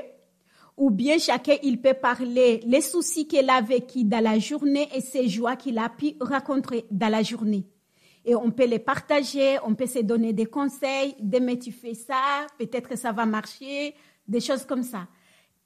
ou 0.75 0.89
bien 0.89 1.18
chacun, 1.20 1.56
il 1.63 1.80
peut 1.80 1.94
parler 1.94 2.62
les 2.65 2.82
soucis 2.82 3.27
qu'il 3.27 3.50
a 3.50 3.62
vécu 3.62 4.03
dans 4.03 4.24
la 4.24 4.39
journée 4.39 4.89
et 4.96 5.01
ses 5.01 5.30
joies 5.30 5.56
qu'il 5.56 5.77
a 5.77 5.89
pu 5.89 6.15
rencontrer 6.20 6.86
dans 6.89 7.10
la 7.10 7.22
journée. 7.22 7.65
Et 8.25 8.36
on 8.36 8.51
peut 8.51 8.65
les 8.65 8.80
partager, 8.80 9.58
on 9.65 9.75
peut 9.75 9.86
se 9.86 10.00
donner 10.00 10.34
des 10.34 10.46
conseils, 10.46 11.15
demain 11.20 11.56
tu 11.58 11.72
fais 11.72 11.94
ça, 11.94 12.48
peut-être 12.58 12.89
que 12.89 12.96
ça 12.96 13.12
va 13.12 13.25
marcher, 13.25 13.94
des 14.27 14.39
choses 14.39 14.65
comme 14.65 14.84
ça. 14.84 15.08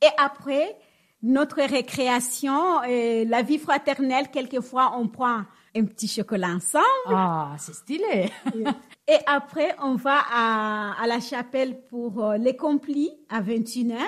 Et 0.02 0.10
après, 0.18 0.76
notre 1.22 1.62
récréation, 1.62 2.82
euh, 2.84 3.26
la 3.26 3.42
vie 3.44 3.60
fraternelle, 3.60 4.30
quelquefois 4.32 4.94
on 4.98 5.08
prend 5.08 5.44
un 5.76 5.86
petit 5.86 6.08
chocolat 6.08 6.50
ensemble. 6.50 6.84
Ah, 7.08 7.56
c'est 7.60 7.76
stylé. 7.76 8.32
Et 9.08 9.18
après, 9.26 9.76
on 9.82 9.96
va 9.96 10.20
à, 10.32 11.02
à 11.02 11.08
la 11.08 11.20
chapelle 11.20 11.82
pour 11.90 12.24
euh, 12.24 12.38
les 12.38 12.56
complis 12.56 13.12
à 13.30 13.42
21h. 13.42 14.00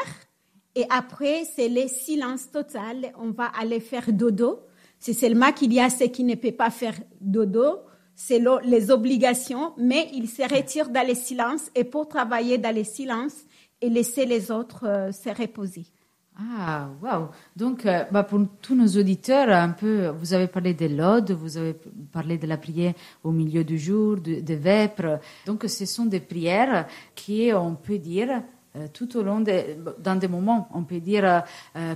Et 0.76 0.86
après, 0.90 1.44
c'est 1.56 1.70
le 1.70 1.88
silence 1.88 2.52
total. 2.52 3.12
On 3.20 3.32
va 3.32 3.52
aller 3.60 3.80
faire 3.80 4.12
dodo. 4.12 4.60
C'est 5.00 5.14
seulement 5.14 5.52
qu'il 5.52 5.74
y 5.74 5.80
a 5.80 5.90
ceux 5.90 6.08
qui 6.08 6.24
ne 6.24 6.36
peuvent 6.36 6.52
pas 6.52 6.70
faire 6.70 6.96
dodo. 7.22 7.80
c'est 8.16 8.42
les 8.64 8.92
obligations, 8.92 9.74
mais 9.78 10.10
il 10.14 10.28
se 10.28 10.42
retire 10.42 10.90
dans 10.90 11.08
le 11.08 11.16
silence 11.16 11.72
et 11.74 11.86
pour 11.86 12.08
travailler 12.08 12.58
dans 12.58 12.76
le 12.76 12.84
silence 12.84 13.34
et 13.82 13.90
laisser 13.90 14.26
les 14.26 14.52
autres 14.52 14.86
euh, 14.86 15.12
se 15.14 15.30
reposer. 15.30 15.86
Ah, 16.38 16.90
waouh. 17.02 17.28
Donc, 17.56 17.86
euh, 17.86 18.04
bah, 18.12 18.24
pour 18.24 18.40
tous 18.62 18.76
nos 18.76 18.88
auditeurs, 18.88 19.50
un 19.50 19.70
peu, 19.70 20.08
vous 20.08 20.34
avez 20.34 20.48
parlé 20.48 20.74
de 20.74 20.86
l'ode, 20.86 21.32
vous 21.32 21.58
avez 21.58 21.76
parlé 22.12 22.38
de 22.38 22.48
la 22.48 22.58
prière 22.58 22.94
au 23.24 23.32
milieu 23.32 23.64
du 23.66 23.78
jour, 23.78 24.18
de, 24.18 24.40
de 24.40 24.54
vêpres. 24.54 25.20
Donc, 25.46 25.66
ce 25.68 25.86
sont 25.86 26.06
des 26.06 26.22
prières 26.22 26.88
qui, 27.16 27.52
on 27.54 27.76
peut 27.76 27.98
dire, 27.98 28.42
tout 28.94 29.18
au 29.18 29.24
long, 29.24 29.42
de, 29.42 29.52
dans 30.00 30.16
des 30.16 30.28
moments, 30.28 30.70
on 30.74 30.84
peut 30.84 31.00
dire, 31.00 31.44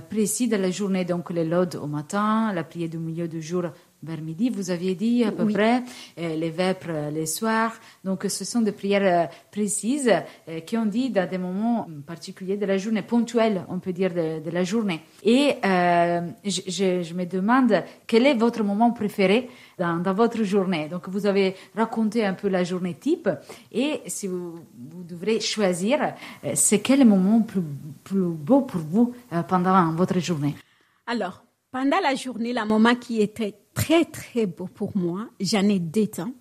précis 0.08 0.48
de 0.48 0.56
la 0.56 0.70
journée. 0.70 1.04
Donc, 1.04 1.30
les 1.30 1.44
laudes 1.44 1.76
au 1.76 1.86
matin, 1.86 2.52
la 2.52 2.64
prière 2.64 2.88
du 2.88 2.98
milieu 2.98 3.28
du 3.28 3.40
jour 3.42 3.64
vers 4.04 4.20
midi, 4.20 4.50
vous 4.50 4.70
aviez 4.70 4.94
dit 4.94 5.24
à 5.24 5.32
peu 5.32 5.46
près, 5.46 5.82
euh, 6.18 6.36
les 6.36 6.50
vêpres 6.50 6.86
euh, 6.90 7.10
les 7.10 7.26
soirs. 7.26 7.72
Donc 8.04 8.26
ce 8.28 8.44
sont 8.44 8.60
des 8.60 8.72
prières 8.72 9.24
euh, 9.24 9.26
précises 9.50 10.12
qui 10.66 10.76
ont 10.76 10.86
dit 10.86 11.10
dans 11.10 11.28
des 11.28 11.38
moments 11.38 11.86
particuliers 12.06 12.56
de 12.56 12.66
la 12.66 12.76
journée, 12.76 13.02
ponctuels, 13.02 13.64
on 13.68 13.78
peut 13.78 13.92
dire, 13.92 14.12
de, 14.12 14.50
la 14.50 14.64
journée. 14.64 15.00
Et 15.22 15.56
je, 15.62 17.14
me 17.14 17.24
demande 17.24 17.82
quel 18.06 18.26
est 18.26 18.34
votre 18.34 18.62
moment 18.62 18.90
préféré 18.92 19.48
dans, 19.78 20.02
votre 20.12 20.42
journée? 20.42 20.88
Donc 20.88 21.08
vous 21.08 21.26
avez 21.26 21.54
raconté 21.74 22.24
un 22.24 22.34
peu 22.34 22.48
la 22.48 22.64
journée 22.64 22.94
type 22.94 23.28
et 23.72 24.02
si 24.06 24.26
vous, 24.26 24.54
vous 24.90 25.04
devrez 25.04 25.40
choisir, 25.40 26.14
c'est 26.54 26.80
quel 26.80 27.04
moment 27.04 27.40
plus, 27.40 27.62
plus 28.02 28.20
beau 28.20 28.62
pour 28.62 28.80
vous 28.80 29.14
pendant 29.48 29.92
votre 29.92 30.18
journée? 30.20 30.54
Alors, 31.06 31.44
pendant 31.70 32.00
la 32.00 32.14
journée, 32.14 32.52
le 32.52 32.64
moment 32.66 32.94
qui 32.94 33.20
était 33.20 33.63
très, 33.74 34.04
très 34.04 34.46
beau 34.46 34.66
pour 34.66 34.96
moi, 34.96 35.28
j'en 35.40 35.68
ai 35.68 35.78
deux 35.78 36.06
temps. 36.06 36.32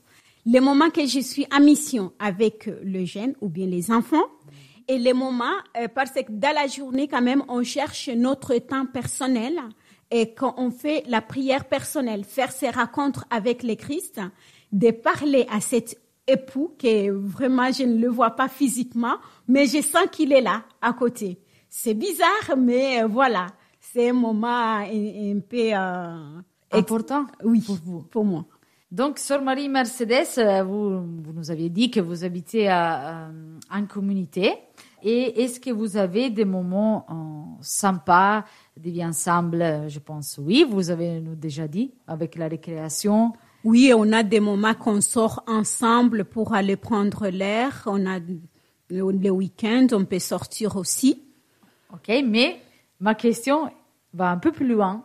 Les 0.46 0.60
moments 0.60 0.90
que 0.90 1.06
je 1.06 1.20
suis 1.20 1.46
en 1.54 1.60
mission 1.62 2.14
avec 2.20 2.70
le 2.84 3.06
jeune 3.06 3.34
ou 3.42 3.50
bien 3.50 3.66
les 3.66 3.92
enfants, 3.92 4.26
et 4.88 4.98
les 4.98 5.14
moments, 5.14 5.46
euh, 5.78 5.88
parce 5.88 6.12
que 6.12 6.30
dans 6.30 6.54
la 6.54 6.68
journée, 6.68 7.08
quand 7.08 7.22
même, 7.22 7.44
on 7.48 7.64
cherche 7.64 8.10
notre 8.10 8.54
temps 8.58 8.86
personnel 8.86 9.54
et 10.12 10.34
quand 10.34 10.56
on 10.58 10.72
fait 10.72 11.04
la 11.08 11.22
prière 11.22 11.66
personnelle, 11.66 12.26
faire 12.26 12.52
ses 12.52 12.70
rencontres 12.70 13.26
avec 13.30 13.64
le 13.64 13.76
Christ, 13.76 14.20
de 14.74 14.92
parler 14.92 15.48
à 15.50 15.62
cet 15.62 15.98
époux 16.28 16.76
que 16.78 17.10
vraiment 17.12 17.72
je 17.72 17.84
ne 17.84 17.98
le 17.98 18.10
vois 18.10 18.32
pas 18.32 18.50
physiquement, 18.50 19.16
mais 19.48 19.66
je 19.68 19.82
sens 19.82 20.08
qu'il 20.12 20.34
est 20.34 20.42
là, 20.42 20.64
à 20.82 20.92
côté. 20.92 21.40
C'est 21.70 21.94
bizarre, 21.94 22.58
mais 22.58 23.04
euh, 23.04 23.08
voilà 23.08 23.48
c'est 23.94 24.10
un 24.10 24.14
moment 24.14 24.78
un, 24.78 25.40
peu 25.48 25.72
euh, 25.74 26.42
important 26.74 27.26
oui, 27.44 27.62
pour 27.62 27.78
vous. 27.84 28.02
Pour 28.04 28.26
moi. 28.26 28.46
Donc, 28.92 29.18
Sœur 29.18 29.42
Marie 29.42 29.70
Mercedes, 29.70 30.38
euh, 30.38 30.64
vous, 30.64 31.02
vous, 31.02 31.34
nous 31.34 31.50
aviez 31.50 31.70
dit 31.70 31.90
que 31.90 32.00
vous 32.00 32.24
habitez 32.24 32.70
à, 32.70 33.30
en 33.72 33.86
communauté. 33.88 34.54
Et 35.02 35.44
est-ce 35.44 35.60
que 35.60 35.72
vous 35.72 35.98
avez 35.98 36.30
des 36.30 36.46
moments 36.46 37.06
euh, 37.10 37.62
sympas 37.62 38.46
de 38.78 38.92
vie 38.92 39.04
ensemble? 39.04 39.86
Je 39.88 39.98
pense 39.98 40.40
oui, 40.42 40.64
vous 40.70 40.92
avez 40.92 41.20
nous 41.20 41.36
déjà 41.36 41.68
dit, 41.68 41.92
avec 42.06 42.36
la 42.36 42.48
récréation. 42.48 43.34
Oui, 43.64 43.92
on 43.96 44.12
a 44.12 44.22
des 44.22 44.40
moments 44.40 44.76
qu'on 44.76 45.02
sort 45.02 45.44
ensemble 45.48 46.26
pour 46.26 46.54
aller 46.54 46.76
prendre 46.76 47.30
l'air. 47.30 47.84
On 47.88 48.06
a 48.06 48.20
le 48.90 49.30
week-end, 49.32 49.88
on 49.92 50.06
peut 50.06 50.20
sortir 50.20 50.76
aussi. 50.76 51.24
OK, 51.92 52.12
mais 52.26 52.60
ma 53.00 53.16
question 53.16 53.72
va 54.14 54.30
un 54.32 54.38
peu 54.38 54.52
plus 54.52 54.68
loin. 54.68 55.04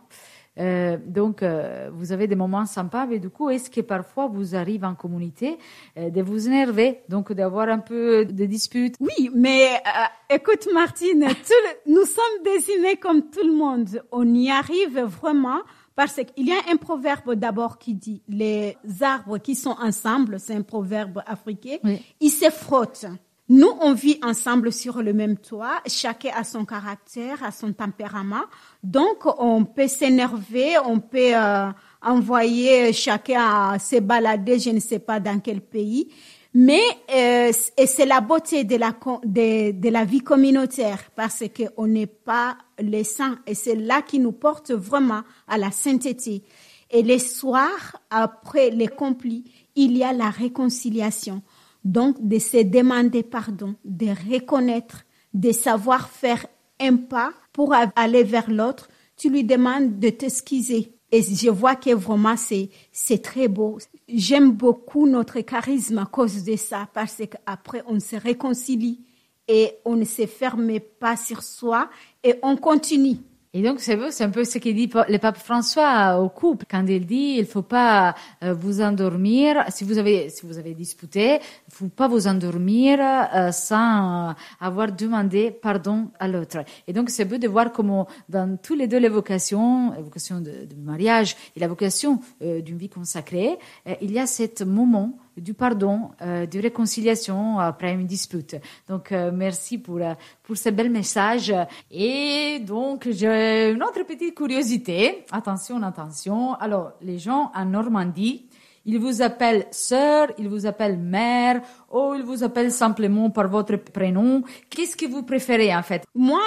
Euh, 0.59 0.97
donc, 1.05 1.41
euh, 1.41 1.89
vous 1.93 2.11
avez 2.11 2.27
des 2.27 2.35
moments 2.35 2.65
sympas, 2.65 3.05
mais 3.05 3.19
du 3.19 3.29
coup, 3.29 3.49
est-ce 3.49 3.69
que 3.69 3.81
parfois 3.81 4.27
vous 4.27 4.55
arrivez 4.55 4.85
en 4.85 4.95
communauté 4.95 5.57
euh, 5.97 6.09
de 6.09 6.21
vous 6.21 6.47
énerver, 6.47 6.99
donc 7.07 7.31
d'avoir 7.31 7.69
un 7.69 7.79
peu 7.79 8.25
de 8.25 8.45
disputes 8.45 8.95
Oui, 8.99 9.29
mais 9.33 9.81
écoute, 10.29 10.67
Martine, 10.73 11.27
nous 11.87 12.05
sommes 12.05 12.43
désignés 12.43 12.97
comme 12.97 13.29
tout 13.29 13.45
le 13.45 13.53
monde. 13.53 14.03
On 14.11 14.33
y 14.33 14.49
arrive 14.49 14.99
vraiment 14.99 15.61
parce 15.95 16.15
qu'il 16.15 16.47
y 16.47 16.51
a 16.51 16.71
un 16.71 16.77
proverbe 16.77 17.35
d'abord 17.35 17.77
qui 17.77 17.93
dit 17.93 18.21
les 18.27 18.77
arbres 19.01 19.37
qui 19.37 19.55
sont 19.55 19.75
ensemble, 19.81 20.39
c'est 20.39 20.55
un 20.55 20.61
proverbe 20.61 21.21
africain, 21.25 21.77
ils 22.19 22.29
se 22.29 22.49
frottent. 22.49 23.05
Nous, 23.49 23.71
on 23.81 23.93
vit 23.93 24.19
ensemble 24.21 24.71
sur 24.71 25.01
le 25.01 25.11
même 25.11 25.37
toit. 25.37 25.81
Chacun 25.87 26.29
a 26.35 26.43
son 26.43 26.65
caractère, 26.65 27.43
a 27.43 27.51
son 27.51 27.73
tempérament. 27.73 28.45
Donc, 28.83 29.25
on 29.39 29.65
peut 29.65 29.87
s'énerver, 29.87 30.77
on 30.85 30.99
peut 30.99 31.33
euh, 31.33 31.71
envoyer 32.03 32.93
chacun 32.93 33.73
à 33.73 33.79
se 33.79 33.99
balader, 33.99 34.59
je 34.59 34.69
ne 34.69 34.79
sais 34.79 34.99
pas 34.99 35.19
dans 35.19 35.39
quel 35.39 35.61
pays. 35.61 36.09
Mais 36.53 36.81
euh, 37.13 37.51
et 37.77 37.85
c'est 37.87 38.05
la 38.05 38.21
beauté 38.21 38.63
de 38.63 38.75
la 38.75 38.91
de, 39.23 39.71
de 39.71 39.89
la 39.89 40.03
vie 40.03 40.21
communautaire 40.21 40.99
parce 41.15 41.43
qu'on 41.55 41.87
n'est 41.87 42.07
pas 42.07 42.57
les 42.79 43.03
saints 43.03 43.37
et 43.45 43.53
c'est 43.53 43.75
là 43.75 44.01
qui 44.01 44.19
nous 44.19 44.31
porte 44.31 44.71
vraiment 44.71 45.21
à 45.47 45.59
la 45.59 45.69
sainteté. 45.69 46.43
Et 46.89 47.03
les 47.03 47.19
soirs 47.19 48.01
après 48.09 48.71
les 48.71 48.87
complis, 48.87 49.43
il 49.75 49.95
y 49.95 50.03
a 50.03 50.11
la 50.11 50.31
réconciliation. 50.31 51.43
Donc, 51.83 52.15
de 52.19 52.39
se 52.39 52.63
demander 52.63 53.23
pardon, 53.23 53.75
de 53.85 54.07
reconnaître, 54.31 55.05
de 55.33 55.51
savoir 55.51 56.09
faire 56.09 56.45
un 56.79 56.97
pas 56.97 57.31
pour 57.53 57.73
aller 57.73 58.23
vers 58.23 58.49
l'autre, 58.49 58.89
tu 59.17 59.29
lui 59.29 59.43
demandes 59.43 59.99
de 59.99 60.09
t'excuser. 60.09 60.93
Et 61.11 61.21
je 61.23 61.49
vois 61.49 61.75
que 61.75 61.93
vraiment 61.93 62.37
c'est, 62.37 62.69
c'est 62.91 63.21
très 63.21 63.47
beau. 63.47 63.79
J'aime 64.07 64.51
beaucoup 64.51 65.07
notre 65.07 65.39
charisme 65.41 65.97
à 65.97 66.05
cause 66.05 66.43
de 66.43 66.55
ça, 66.55 66.87
parce 66.93 67.21
qu'après 67.29 67.83
on 67.87 67.99
se 67.99 68.15
réconcilie 68.15 69.01
et 69.47 69.71
on 69.85 69.95
ne 69.95 70.05
se 70.05 70.27
ferme 70.27 70.79
pas 70.99 71.17
sur 71.17 71.41
soi 71.41 71.89
et 72.23 72.35
on 72.43 72.55
continue. 72.55 73.17
Et 73.51 73.63
donc, 73.63 73.79
c'est 73.79 74.21
un 74.21 74.29
peu 74.29 74.43
ce 74.43 74.59
que 74.59 74.69
dit 74.69 74.91
le 75.07 75.17
pape 75.17 75.37
François 75.37 76.19
au 76.21 76.29
couple 76.29 76.67
quand 76.69 76.85
il 76.85 77.07
dit 77.07 77.37
il 77.39 77.47
faut 77.47 77.63
pas 77.63 78.13
euh, 78.43 78.53
vous 78.53 78.79
endormir 78.79 79.63
si 79.69 79.83
vous 79.83 79.97
avez 79.97 80.29
si 80.29 80.45
vous 80.45 80.59
avez 80.59 80.75
disputé, 80.75 81.39
il 81.67 81.73
faut 81.73 81.87
pas 81.87 82.07
vous 82.07 82.27
endormir 82.27 82.99
euh, 83.01 83.51
sans 83.51 84.35
avoir 84.59 84.91
demandé 84.91 85.49
pardon 85.49 86.11
à 86.19 86.27
l'autre. 86.27 86.59
Et 86.87 86.93
donc, 86.93 87.09
c'est 87.09 87.25
beau 87.25 87.39
de 87.39 87.47
voir 87.47 87.71
comment 87.71 88.07
dans 88.29 88.55
tous 88.55 88.75
les 88.75 88.87
deux 88.87 88.99
les 88.99 89.09
vocations, 89.09 89.93
la 89.93 90.01
vocation 90.03 90.41
de, 90.41 90.67
mariage 90.77 91.35
et 91.55 91.59
la 91.59 91.67
vocation 91.67 92.19
euh, 92.43 92.61
d'une 92.61 92.77
vie 92.77 92.89
consacrée, 92.89 93.57
il 93.99 94.11
y 94.11 94.19
a 94.19 94.27
ce 94.27 94.63
moment 94.63 95.17
du 95.39 95.53
pardon, 95.53 96.11
euh, 96.21 96.45
de 96.45 96.59
réconciliation 96.59 97.59
après 97.59 97.93
une 97.93 98.05
dispute. 98.05 98.55
Donc, 98.87 99.11
euh, 99.11 99.31
merci 99.33 99.77
pour, 99.77 99.97
euh, 99.97 100.13
pour 100.43 100.57
ce 100.57 100.69
bel 100.69 100.89
message. 100.89 101.53
Et 101.91 102.59
donc, 102.65 103.07
j'ai 103.09 103.71
une 103.71 103.83
autre 103.83 104.03
petite 104.05 104.35
curiosité. 104.35 105.25
Attention, 105.31 105.81
attention. 105.83 106.53
Alors, 106.55 106.91
les 107.01 107.17
gens 107.19 107.51
en 107.55 107.65
Normandie, 107.65 108.48
il 108.85 108.99
vous 108.99 109.21
appelle 109.21 109.67
sœur, 109.71 110.27
il 110.37 110.49
vous 110.49 110.65
appelle 110.65 110.97
mère, 110.97 111.61
ou 111.91 112.13
il 112.15 112.23
vous 112.23 112.43
appelle 112.43 112.71
simplement 112.71 113.29
par 113.29 113.47
votre 113.47 113.75
prénom. 113.77 114.43
Qu'est-ce 114.69 114.95
que 114.95 115.05
vous 115.05 115.23
préférez 115.23 115.75
en 115.75 115.83
fait? 115.83 116.03
Moi, 116.15 116.41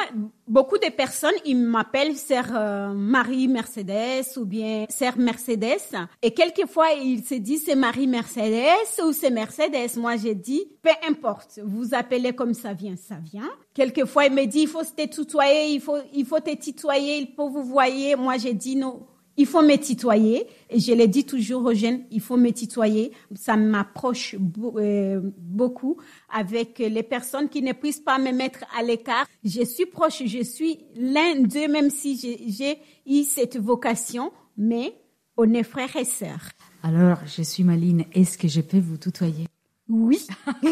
beaucoup 0.47 0.79
de 0.79 0.91
personnes, 0.91 1.31
ils 1.45 1.57
m'appellent 1.57 2.17
sœur 2.17 2.47
euh, 2.55 2.93
Marie 2.93 3.49
Mercedes 3.49 4.37
ou 4.37 4.45
bien 4.45 4.87
sœur 4.89 5.17
Mercedes. 5.17 5.97
Et 6.23 6.33
quelquefois, 6.33 6.93
ils 6.93 7.25
se 7.25 7.35
disent 7.35 7.65
c'est 7.67 7.75
Marie 7.75 8.07
Mercedes 8.07 9.01
ou 9.05 9.12
c'est 9.12 9.31
Mercedes. 9.31 9.97
Moi, 9.97 10.17
j'ai 10.17 10.35
dit, 10.35 10.65
peu 10.83 10.91
importe, 11.09 11.61
vous 11.65 11.95
appelez 11.95 12.33
comme 12.33 12.55
ça 12.55 12.73
vient, 12.73 12.97
ça 12.97 13.17
vient. 13.23 13.51
Quelquefois, 13.75 14.27
il 14.27 14.33
me 14.33 14.45
dit, 14.47 14.62
il 14.62 14.69
faut 14.69 14.85
se 14.85 15.07
tutoyer, 15.07 15.75
il 15.75 15.81
faut, 15.81 15.99
il 16.12 16.27
faut 16.27 16.41
te 16.41 16.55
tutoyer, 16.55 17.19
il 17.19 17.35
faut 17.35 17.49
vous 17.49 17.65
voyer. 17.65 18.17
Moi, 18.17 18.37
j'ai 18.37 18.55
dit 18.55 18.77
non 18.77 19.07
il 19.37 19.47
faut 19.47 19.62
me 19.62 19.77
tutoyer. 19.77 20.47
Et 20.71 20.79
je 20.81 20.93
l'ai 20.93 21.09
dit 21.09 21.25
toujours 21.25 21.65
aux 21.65 21.75
jeunes, 21.75 22.03
il 22.11 22.21
faut 22.21 22.37
me 22.37 22.51
tutoyer. 22.51 23.12
Ça 23.35 23.57
m'approche 23.57 24.37
euh, 24.77 25.21
beaucoup 25.39 25.99
avec 26.31 26.79
les 26.79 27.03
personnes 27.03 27.49
qui 27.49 27.62
ne 27.62 27.73
puissent 27.73 28.01
pas 28.01 28.19
me 28.19 28.33
mettre 28.33 28.65
à 28.79 28.83
l'écart. 28.83 29.27
Je 29.45 29.65
suis 29.65 29.87
proche, 29.87 30.23
je 30.25 30.43
suis 30.43 30.79
l'un 30.97 31.41
d'eux, 31.41 31.69
même 31.69 31.91
si 31.91 32.17
j'ai 32.49 32.79
eu 33.07 33.23
cette 33.25 33.57
vocation, 33.59 34.33
mais 34.57 34.95
on 35.37 35.53
est 35.55 35.62
frères 35.62 35.97
et 35.97 36.05
sœurs. 36.05 36.51
Alors, 36.83 37.19
je 37.27 37.43
suis 37.43 37.65
Maline, 37.65 38.05
est-ce 38.12 38.37
que 38.37 38.49
je 38.49 38.61
peux 38.61 38.81
vous 38.81 38.97
tutoyer? 38.97 39.47
Oui. 39.89 40.27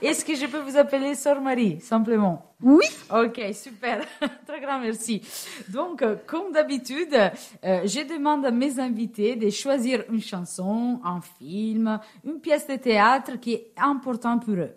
Est-ce 0.00 0.24
que 0.24 0.34
je 0.34 0.46
peux 0.46 0.60
vous 0.60 0.76
appeler 0.76 1.14
Sœur 1.14 1.40
Marie, 1.40 1.80
simplement 1.80 2.54
Oui. 2.62 2.86
Ok, 3.10 3.40
super. 3.52 4.04
Très 4.46 4.60
grand 4.60 4.78
merci. 4.80 5.20
Donc, 5.68 6.02
euh, 6.02 6.16
comme 6.26 6.52
d'habitude, 6.52 7.14
euh, 7.14 7.80
je 7.84 8.06
demande 8.06 8.46
à 8.46 8.50
mes 8.50 8.78
invités 8.78 9.36
de 9.36 9.50
choisir 9.50 10.04
une 10.10 10.20
chanson, 10.20 11.00
un 11.04 11.20
film, 11.38 11.98
une 12.24 12.40
pièce 12.40 12.66
de 12.66 12.76
théâtre 12.76 13.38
qui 13.40 13.54
est 13.54 13.72
importante 13.76 14.44
pour 14.44 14.54
eux. 14.54 14.70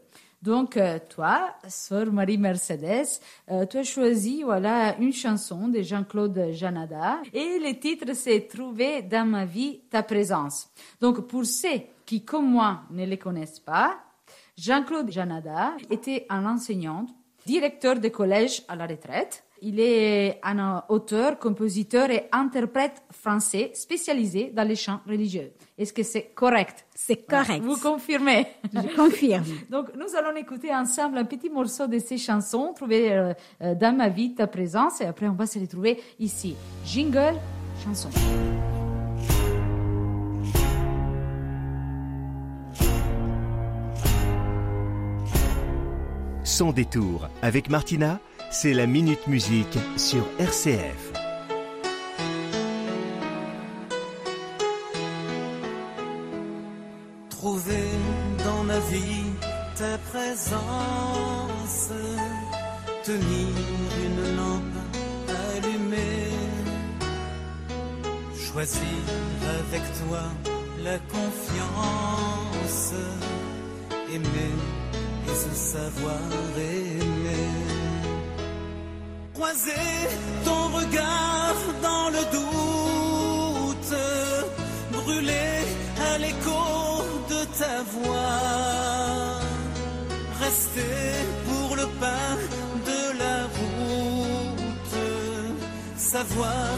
Donc, 0.46 0.78
euh, 0.78 1.00
toi, 1.10 1.56
sœur 1.68 2.12
Marie 2.14 2.38
Mercedes, 2.38 3.20
euh, 3.50 3.66
tu 3.66 3.78
as 3.78 3.84
choisi, 3.84 4.44
voilà, 4.44 4.96
une 5.00 5.12
chanson 5.12 5.68
de 5.70 5.82
Jean-Claude 5.82 6.52
Janada. 6.52 7.18
Et 7.34 7.58
le 7.58 7.80
titre, 7.80 8.14
c'est 8.14 8.48
Trouver 8.48 9.02
dans 9.02 9.26
ma 9.26 9.46
vie 9.46 9.80
ta 9.90 10.04
présence. 10.04 10.70
Donc, 11.02 11.28
pour 11.28 11.46
ceux 11.46 11.82
qui, 12.06 12.24
comme 12.24 12.46
moi, 12.52 12.82
ne 12.92 13.06
les 13.06 13.18
connaissent 13.18 13.60
pas, 13.60 13.98
Jean-Claude 14.58 15.12
Janada 15.12 15.74
était 15.90 16.26
un 16.30 16.46
enseignant, 16.46 17.06
directeur 17.46 18.00
de 18.00 18.08
collège 18.08 18.64
à 18.68 18.76
la 18.76 18.88
retraite. 18.88 19.44
Il 19.62 19.80
est 19.80 20.40
un 20.44 20.84
auteur, 20.90 21.40
compositeur 21.40 22.10
et 22.12 22.28
interprète 22.32 23.04
français 23.12 23.72
spécialisé 23.74 24.52
dans 24.54 24.68
les 24.68 24.76
chants 24.76 25.00
religieux. 25.08 25.52
Est-ce 25.78 25.94
que 25.94 26.04
c'est 26.04 26.34
correct? 26.36 26.86
C'est 26.94 27.26
correct. 27.26 27.64
Vous 27.64 27.78
confirmez? 27.78 28.48
Je 28.74 28.96
confirme. 28.96 29.46
Donc, 29.70 29.88
nous 29.96 30.16
allons 30.16 30.36
écouter 30.36 30.74
ensemble 30.74 31.18
un 31.18 31.26
petit 31.26 31.50
morceau 31.50 31.88
de 31.88 32.00
ces 32.00 32.18
chansons, 32.18 32.74
trouver 32.74 33.12
euh, 33.12 33.34
euh, 33.62 33.76
dans 33.76 33.96
ma 33.96 34.10
vie 34.10 34.36
ta 34.36 34.48
présence, 34.48 35.02
et 35.02 35.06
après 35.06 35.28
on 35.28 35.34
va 35.34 35.48
se 35.48 35.58
retrouver 35.60 36.02
ici. 36.20 36.56
Jingle, 36.86 37.36
chanson. 37.84 38.10
Sans 46.58 46.72
détour 46.72 47.28
avec 47.42 47.70
Martina, 47.70 48.22
c'est 48.50 48.74
la 48.74 48.88
Minute 48.88 49.28
Musique 49.28 49.78
sur 49.98 50.26
RCF. 50.40 51.12
Trouver 57.30 57.90
dans 58.46 58.64
ma 58.64 58.80
vie 58.80 59.34
ta 59.76 59.98
présence, 60.10 61.92
tenir 63.04 63.50
une 64.06 64.38
lampe 64.38 64.80
allumée, 65.58 66.32
choisir 68.34 69.02
avec 69.60 69.82
toi 70.08 70.24
la 70.86 71.00
confiance, 71.00 72.94
aimer 74.10 74.54
et 75.32 75.36
se 75.36 75.53
savoir 75.74 76.20
aimer. 76.58 77.36
Croiser 79.34 79.91
ton 80.46 80.63
regard 80.79 81.60
dans 81.82 82.10
le 82.15 82.24
doute, 82.38 83.96
brûler 84.91 85.60
à 86.10 86.17
l'écho 86.17 86.65
de 87.29 87.41
ta 87.60 87.75
voix, 87.96 89.39
rester 90.41 91.12
pour 91.48 91.75
le 91.75 91.88
pas 92.03 92.36
de 92.89 93.20
la 93.20 93.38
route, 93.58 94.98
savoir 95.98 96.74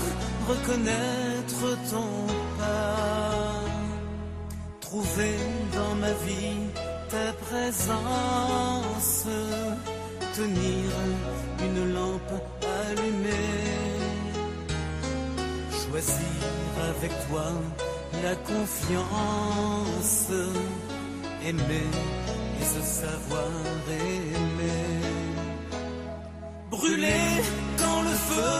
reconnaître 0.49 1.63
ton 1.91 2.11
pas, 2.57 3.61
trouver 4.81 5.37
dans 5.75 5.95
ma 5.95 6.13
vie 6.25 6.66
présence, 7.49 9.25
tenir 10.35 10.89
une 11.65 11.93
lampe 11.93 12.35
allumée, 12.85 13.65
choisir 15.81 16.41
avec 16.89 17.11
toi 17.27 17.47
la 18.23 18.35
confiance, 18.35 20.29
aimer 21.45 21.91
et 22.59 22.65
se 22.65 22.81
savoir 22.81 23.51
aimer. 23.89 24.87
Brûler 26.69 27.43
quand 27.77 28.01
le 28.01 28.15
feu 28.29 28.57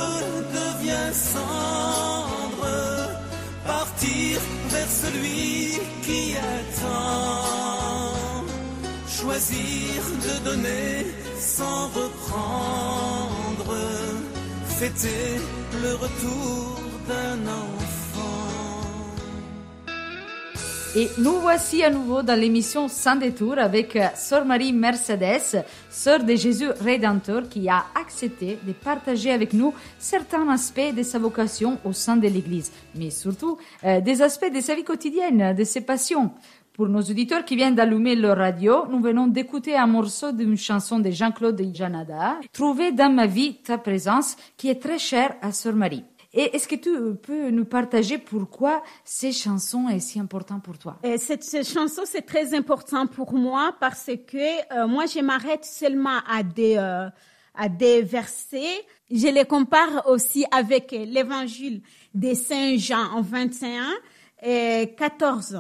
devient 0.60 1.14
cendre, 1.14 1.47
choisir 9.38 10.04
de 10.26 10.46
donner 10.46 11.06
sans 11.38 11.88
reprendre, 11.90 13.76
fêter 14.66 15.40
le 15.84 15.94
retour 15.94 16.80
d'un 17.08 17.48
enfant. 17.48 17.98
Et 20.96 21.10
nous 21.20 21.40
voici 21.42 21.84
à 21.84 21.92
nouveau 21.92 22.24
dans 22.24 22.40
l'émission 22.40 22.88
Sans 22.88 23.18
détour 23.18 23.60
avec 23.60 23.96
euh, 23.96 24.08
Sœur 24.16 24.46
Marie 24.46 24.74
Mercedes, 24.74 25.64
Sœur 25.92 26.24
de 26.24 26.34
Jésus 26.36 26.70
Rédempteur, 26.82 27.48
qui 27.48 27.70
a 27.70 27.86
accepté 27.94 28.58
de 28.66 28.72
partager 28.72 29.32
avec 29.32 29.54
nous 29.54 29.76
certains 30.00 30.50
aspects 30.50 30.96
de 30.96 31.04
sa 31.04 31.20
vocation 31.20 31.78
au 31.86 31.94
sein 31.94 32.18
de 32.18 32.28
l'Église, 32.28 32.72
mais 32.96 33.12
surtout 33.12 33.60
euh, 33.84 34.02
des 34.02 34.24
aspects 34.24 34.52
de 34.52 34.60
sa 34.60 34.74
vie 34.74 34.84
quotidienne, 34.84 35.56
de 35.56 35.64
ses 35.64 35.82
passions. 35.82 36.32
Pour 36.78 36.90
nos 36.90 37.02
auditeurs 37.02 37.44
qui 37.44 37.56
viennent 37.56 37.74
d'allumer 37.74 38.16
leur 38.16 38.38
radio, 38.38 38.86
nous 38.88 39.00
venons 39.00 39.26
d'écouter 39.26 39.76
un 39.76 39.88
morceau 39.88 40.32
d'une 40.32 40.56
chanson 40.56 41.00
de 41.00 41.10
Jean-Claude 41.10 41.60
Janada, 41.74 42.40
Trouver 42.54 42.92
dans 42.92 43.12
ma 43.12 43.26
vie 43.26 43.56
ta 43.56 43.80
présence, 43.80 44.36
qui 44.58 44.70
est 44.70 44.80
très 44.80 45.00
chère 45.00 45.36
à 45.42 45.52
Sœur 45.52 45.74
Marie. 45.74 46.04
Et 46.36 46.56
est-ce 46.56 46.68
que 46.68 46.76
tu 46.76 47.16
peux 47.16 47.50
nous 47.50 47.66
partager 47.66 48.20
pourquoi 48.20 48.84
ces 49.04 49.32
chansons 49.32 49.90
est 49.90 50.00
si 50.00 50.20
important 50.20 50.60
pour 50.60 50.78
toi? 50.78 51.00
Et 51.02 51.18
cette, 51.18 51.44
chanson, 51.66 52.04
c'est 52.06 52.22
très 52.22 52.54
important 52.54 53.08
pour 53.08 53.34
moi 53.34 53.76
parce 53.80 54.12
que 54.28 54.38
euh, 54.78 54.88
moi, 54.88 55.08
je 55.08 55.20
m'arrête 55.22 55.66
seulement 55.66 56.20
à 56.30 56.44
des, 56.44 56.76
euh, 56.78 57.10
à 57.56 57.70
des 57.70 58.04
versets. 58.04 58.86
Je 59.10 59.30
les 59.30 59.46
compare 59.46 60.08
aussi 60.08 60.46
avec 60.52 60.92
l'évangile 60.92 61.82
de 62.14 62.36
Saint 62.36 62.78
Jean 62.78 63.16
en 63.16 63.24
21 63.24 63.82
et 64.44 64.94
14 64.96 65.60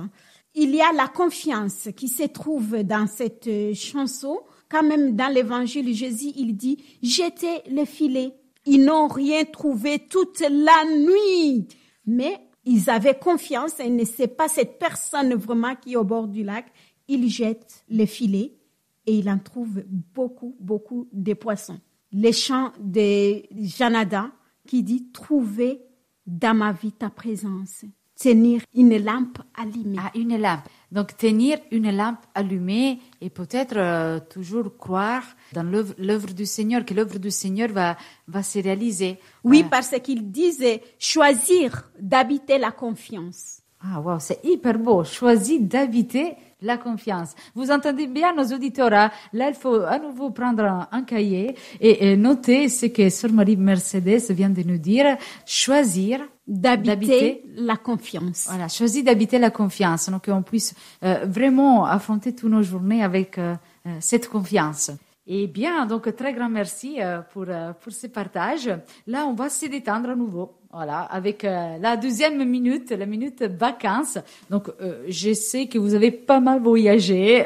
il 0.60 0.74
y 0.74 0.82
a 0.82 0.92
la 0.92 1.08
confiance 1.08 1.90
qui 1.96 2.08
se 2.08 2.24
trouve 2.24 2.82
dans 2.84 3.06
cette 3.06 3.48
chanson. 3.76 4.40
Quand 4.70 4.82
même 4.82 5.16
dans 5.16 5.32
l'évangile, 5.32 5.94
Jésus, 5.94 6.34
il 6.36 6.58
dit, 6.58 6.84
jetez 7.04 7.62
le 7.70 7.86
filet. 7.86 8.34
Ils 8.66 8.84
n'ont 8.84 9.08
rien 9.08 9.46
trouvé 9.46 10.08
toute 10.10 10.40
la 10.40 10.84
nuit. 10.98 11.68
Mais 12.08 12.40
ils 12.66 12.90
avaient 12.90 13.18
confiance 13.18 13.80
et 13.80 13.88
ne 13.88 14.04
sait 14.04 14.28
pas 14.28 14.48
cette 14.48 14.80
personne 14.80 15.36
vraiment 15.36 15.76
qui 15.76 15.94
est 15.94 15.96
au 15.96 16.04
bord 16.04 16.28
du 16.28 16.44
lac. 16.44 16.66
Il 17.08 17.30
jette 17.30 17.86
le 17.88 18.08
filet 18.08 18.58
et 19.06 19.14
il 19.14 19.30
en 19.30 19.38
trouve 19.38 19.84
beaucoup, 19.88 20.58
beaucoup 20.60 21.08
de 21.14 21.36
poissons. 21.36 21.80
Les 22.12 22.34
chants 22.34 22.74
de 22.80 23.44
Janada 23.52 24.32
qui 24.66 24.82
dit, 24.82 25.12
trouvez 25.12 25.84
dans 26.26 26.56
ma 26.56 26.74
vie 26.74 26.94
ta 26.94 27.12
présence 27.12 27.86
tenir 28.20 28.62
une 28.74 28.98
lampe 28.98 29.40
allumée. 29.56 29.98
Ah, 30.00 30.12
une 30.16 30.38
lampe. 30.38 30.68
Donc 30.92 31.16
tenir 31.18 31.60
une 31.72 31.96
lampe 31.96 32.26
allumée 32.34 33.00
et 33.22 33.30
peut-être 33.30 33.78
euh, 33.78 34.20
toujours 34.20 34.78
croire 34.78 35.24
dans 35.54 35.64
l'œuvre 35.64 36.34
du 36.34 36.46
Seigneur, 36.46 36.86
que 36.86 36.94
l'œuvre 36.94 37.20
du 37.20 37.32
Seigneur 37.32 37.70
va, 37.70 37.98
va 38.28 38.42
se 38.44 38.60
réaliser. 38.60 39.20
Oui, 39.44 39.64
euh, 39.66 39.70
parce 39.70 39.94
qu'il 40.04 40.32
disait 40.32 40.82
choisir 40.98 41.90
d'habiter 42.00 42.58
la 42.58 42.72
confiance. 42.72 43.62
Ah, 43.82 44.00
wow, 44.02 44.18
c'est 44.20 44.44
hyper 44.44 44.80
beau. 44.80 45.04
Choisir 45.04 45.60
d'habiter 45.62 46.36
la 46.62 46.78
confiance. 46.78 47.36
Vous 47.54 47.70
entendez 47.70 48.08
bien 48.08 48.34
nos 48.34 48.46
auditeurs. 48.46 48.94
Hein? 48.94 49.12
Là, 49.34 49.50
il 49.50 49.56
faut 49.56 49.76
à 49.82 50.00
nouveau 50.00 50.32
prendre 50.32 50.64
un, 50.64 50.88
un 50.92 51.04
cahier 51.04 51.54
et, 51.80 52.12
et, 52.12 52.18
noter 52.18 52.70
ce 52.70 52.88
que 52.88 53.10
Sœur 53.10 53.32
Marie 53.32 53.58
Mercedes 53.58 54.32
vient 54.32 54.50
de 54.50 54.64
nous 54.64 54.80
dire. 54.80 55.18
Choisir 55.46 56.22
d'habiter 56.48 57.44
la 57.56 57.76
confiance. 57.76 58.48
Voilà, 58.50 58.68
choisir 58.70 59.04
d'habiter 59.04 59.38
la 59.38 59.52
confiance. 59.52 60.10
Donc, 60.10 60.26
qu'on 60.26 60.44
puisse 60.44 60.74
euh, 61.04 61.26
vraiment 61.26 61.86
affronter 61.86 62.34
toutes 62.34 62.52
nos 62.52 62.64
journées 62.64 63.04
avec 63.04 63.38
euh, 63.38 63.56
euh, 63.86 63.98
cette 64.00 64.30
confiance. 64.30 64.92
Et 65.30 65.48
bien, 65.48 65.86
donc 65.86 66.16
très 66.16 66.34
grand 66.34 66.50
merci 66.50 67.02
euh, 67.02 67.20
pour, 67.20 67.46
euh, 67.50 67.74
pour 67.74 67.92
ce 67.92 68.08
partage. 68.08 68.70
Là, 69.06 69.26
on 69.28 69.34
va 69.34 69.50
se 69.50 69.66
détendre 69.66 70.10
à 70.10 70.16
nouveau. 70.16 70.57
Voilà, 70.72 71.00
avec 71.04 71.46
euh, 71.46 71.78
la 71.80 71.96
deuxième 71.96 72.44
minute, 72.44 72.92
la 72.92 73.06
minute 73.06 73.42
vacances. 73.44 74.18
Donc, 74.50 74.70
je 75.08 75.34
sais 75.34 75.68
que 75.68 75.78
vous 75.78 75.96
avez 75.96 76.12
pas 76.12 76.40
mal 76.40 76.62
voyagé 76.62 77.46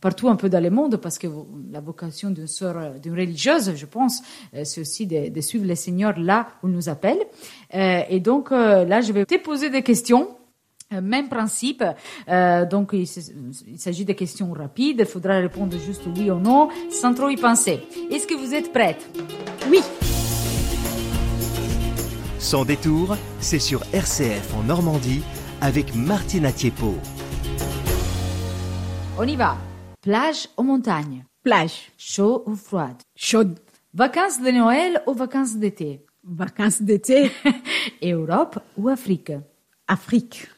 partout 0.00 0.28
un 0.28 0.36
peu 0.36 0.48
dans 0.48 0.62
le 0.62 0.70
monde 0.70 0.96
parce 0.98 1.18
que 1.18 1.26
la 1.70 1.80
vocation 1.80 2.30
d'une 2.30 2.46
sœur, 2.46 3.00
d'une 3.00 3.14
religieuse, 3.14 3.74
je 3.74 3.86
pense, 3.86 4.22
c'est 4.64 4.80
aussi 4.80 5.06
de, 5.06 5.30
de, 5.30 5.40
suivre 5.40 5.66
le 5.66 5.74
Seigneur 5.74 6.18
là 6.18 6.48
où 6.62 6.68
il 6.68 6.74
nous 6.74 6.88
appelle. 6.88 7.18
et 7.72 8.20
donc, 8.20 8.50
là, 8.50 9.00
je 9.00 9.12
vais 9.12 9.24
te 9.24 9.38
poser 9.38 9.70
des 9.70 9.82
questions 9.82 10.28
même 11.00 11.28
principe, 11.28 11.84
euh, 12.28 12.66
donc 12.66 12.90
il, 12.92 13.06
il 13.66 13.78
s'agit 13.78 14.04
de 14.04 14.12
questions 14.12 14.52
rapides, 14.52 15.00
il 15.00 15.06
faudra 15.06 15.38
répondre 15.38 15.76
juste 15.78 16.02
oui 16.14 16.30
ou 16.30 16.38
non, 16.38 16.68
sans 16.90 17.14
trop 17.14 17.30
y 17.30 17.36
penser. 17.36 17.80
Est-ce 18.10 18.26
que 18.26 18.34
vous 18.34 18.54
êtes 18.54 18.72
prête? 18.72 19.08
Oui. 19.70 19.80
Sans 22.42 22.64
détour, 22.64 23.16
c'est 23.38 23.60
sur 23.60 23.82
RCF 23.94 24.56
en 24.56 24.64
Normandie 24.64 25.22
avec 25.60 25.94
Martina 25.94 26.50
Thiepo. 26.50 26.94
On 29.16 29.22
y 29.22 29.36
va. 29.36 29.56
Plage 30.00 30.48
ou 30.58 30.64
montagne 30.64 31.24
Plage. 31.44 31.92
Chaud 31.96 32.42
ou 32.46 32.56
froide? 32.56 33.00
Chaude. 33.14 33.60
Vacances 33.94 34.40
de 34.40 34.50
Noël 34.50 35.00
ou 35.06 35.14
vacances 35.14 35.54
d'été? 35.54 36.04
Vacances 36.24 36.82
d'été. 36.82 37.30
Europe 38.02 38.58
ou 38.76 38.88
Afrique? 38.88 39.32
Afrique. 39.86 40.48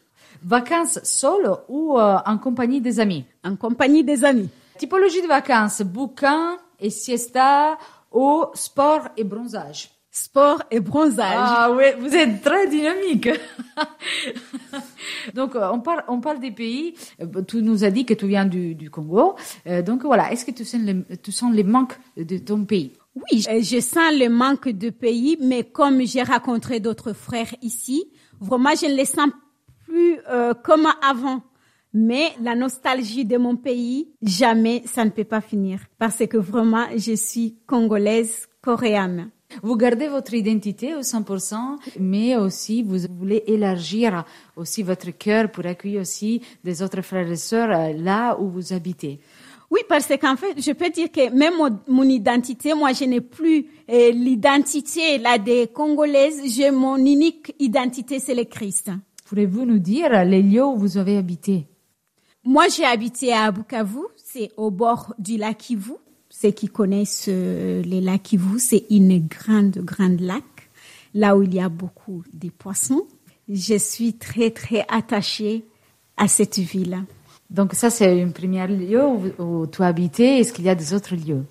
Vacances 0.42 1.00
solo 1.02 1.58
ou 1.68 1.98
euh, 1.98 2.16
en 2.24 2.38
compagnie 2.38 2.80
des 2.80 2.98
amis? 2.98 3.26
En 3.44 3.56
compagnie 3.56 4.02
des 4.02 4.24
amis. 4.24 4.48
Typologie 4.78 5.20
de 5.20 5.28
vacances, 5.28 5.82
bouquin 5.82 6.56
et 6.80 6.88
siesta 6.88 7.76
ou 8.10 8.46
sport 8.54 9.08
et 9.18 9.24
bronzage 9.24 9.93
Sport 10.16 10.62
et 10.70 10.78
bronzage. 10.78 11.34
Ah 11.36 11.72
oui, 11.76 11.86
vous 11.98 12.14
êtes 12.14 12.40
très 12.40 12.68
dynamique. 12.68 13.28
donc 15.34 15.56
euh, 15.56 15.68
on 15.72 15.80
parle, 15.80 16.04
on 16.06 16.20
parle 16.20 16.38
des 16.38 16.52
pays. 16.52 16.94
Euh, 17.20 17.42
Tu 17.42 17.60
nous 17.60 17.82
as 17.82 17.90
dit 17.90 18.06
que 18.06 18.14
tu 18.14 18.28
viens 18.28 18.44
du, 18.44 18.76
du 18.76 18.90
Congo. 18.90 19.34
Euh, 19.66 19.82
donc 19.82 20.04
voilà, 20.04 20.30
est-ce 20.30 20.44
que 20.44 20.52
tu 20.52 20.64
sens, 20.64 20.82
les, 20.82 20.94
tu 21.20 21.32
sens 21.32 21.52
les 21.52 21.64
manques 21.64 21.98
de 22.16 22.38
ton 22.38 22.64
pays? 22.64 22.92
Oui, 23.16 23.40
je 23.40 23.80
sens 23.80 24.12
le 24.12 24.28
manque 24.28 24.68
de 24.68 24.90
pays, 24.90 25.36
mais 25.40 25.64
comme 25.64 26.06
j'ai 26.06 26.22
rencontré 26.22 26.78
d'autres 26.78 27.12
frères 27.12 27.52
ici, 27.60 28.04
vraiment 28.40 28.70
je 28.80 28.86
ne 28.86 28.94
les 28.94 29.06
sens 29.06 29.30
plus 29.84 30.18
euh, 30.30 30.54
comme 30.54 30.86
avant. 31.02 31.42
Mais 31.92 32.30
la 32.40 32.54
nostalgie 32.54 33.24
de 33.24 33.36
mon 33.36 33.56
pays, 33.56 34.12
jamais 34.22 34.84
ça 34.86 35.04
ne 35.04 35.10
peut 35.10 35.24
pas 35.24 35.40
finir. 35.40 35.80
Parce 35.98 36.24
que 36.24 36.36
vraiment, 36.36 36.86
je 36.96 37.14
suis 37.16 37.56
congolaise, 37.66 38.46
coréenne. 38.62 39.30
Vous 39.62 39.76
gardez 39.76 40.08
votre 40.08 40.34
identité 40.34 40.94
au 40.94 41.00
100%, 41.00 41.54
mais 42.00 42.36
aussi 42.36 42.82
vous 42.82 42.98
voulez 43.18 43.42
élargir 43.46 44.24
aussi 44.56 44.82
votre 44.82 45.10
cœur 45.10 45.50
pour 45.50 45.66
accueillir 45.66 46.00
aussi 46.02 46.40
des 46.62 46.82
autres 46.82 47.02
frères 47.02 47.30
et 47.30 47.36
sœurs 47.36 47.70
euh, 47.70 47.92
là 47.92 48.38
où 48.40 48.48
vous 48.48 48.72
habitez. 48.72 49.20
Oui, 49.70 49.80
parce 49.88 50.06
qu'en 50.20 50.36
fait, 50.36 50.60
je 50.60 50.72
peux 50.72 50.90
dire 50.90 51.10
que 51.10 51.30
même 51.30 51.56
mon, 51.56 51.78
mon 51.88 52.08
identité, 52.08 52.74
moi, 52.74 52.92
je 52.92 53.04
n'ai 53.04 53.20
plus 53.20 53.66
euh, 53.90 54.10
l'identité 54.12 55.18
là 55.18 55.38
des 55.38 55.66
Congolaises. 55.66 56.42
J'ai 56.46 56.70
mon 56.70 56.96
unique 56.96 57.54
identité, 57.58 58.20
c'est 58.20 58.34
le 58.34 58.44
Christ. 58.44 58.90
Pourriez-vous 59.26 59.64
nous 59.64 59.78
dire 59.78 60.24
les 60.24 60.42
lieux 60.42 60.64
où 60.64 60.76
vous 60.76 60.98
avez 60.98 61.16
habité? 61.16 61.66
Moi, 62.44 62.68
j'ai 62.68 62.84
habité 62.84 63.32
à 63.32 63.50
Bukavu, 63.50 64.00
c'est 64.16 64.50
au 64.58 64.70
bord 64.70 65.14
du 65.18 65.38
lac 65.38 65.56
Kivu. 65.58 65.94
Ceux 66.36 66.50
qui 66.50 66.66
connaissent 66.66 67.26
euh, 67.28 67.80
les 67.82 68.00
lacs 68.00 68.24
Kivu, 68.24 68.58
c'est 68.58 68.86
une 68.90 69.24
grande, 69.28 69.78
grande 69.78 70.20
lac, 70.20 70.42
là 71.14 71.36
où 71.36 71.42
il 71.42 71.54
y 71.54 71.60
a 71.60 71.68
beaucoup 71.68 72.24
de 72.32 72.50
poissons. 72.50 73.06
Je 73.48 73.78
suis 73.78 74.14
très, 74.14 74.50
très 74.50 74.84
attachée 74.88 75.64
à 76.16 76.26
cette 76.26 76.58
ville. 76.58 77.04
Donc 77.50 77.74
ça, 77.74 77.88
c'est 77.88 78.18
une 78.18 78.32
première 78.32 78.66
lieu 78.66 79.06
où, 79.06 79.42
où 79.42 79.66
tu 79.68 79.80
as 79.82 79.86
habité. 79.86 80.40
Est-ce 80.40 80.52
qu'il 80.52 80.64
y 80.64 80.68
a 80.68 80.74
des 80.74 80.92
autres 80.92 81.14
lieux? 81.14 81.44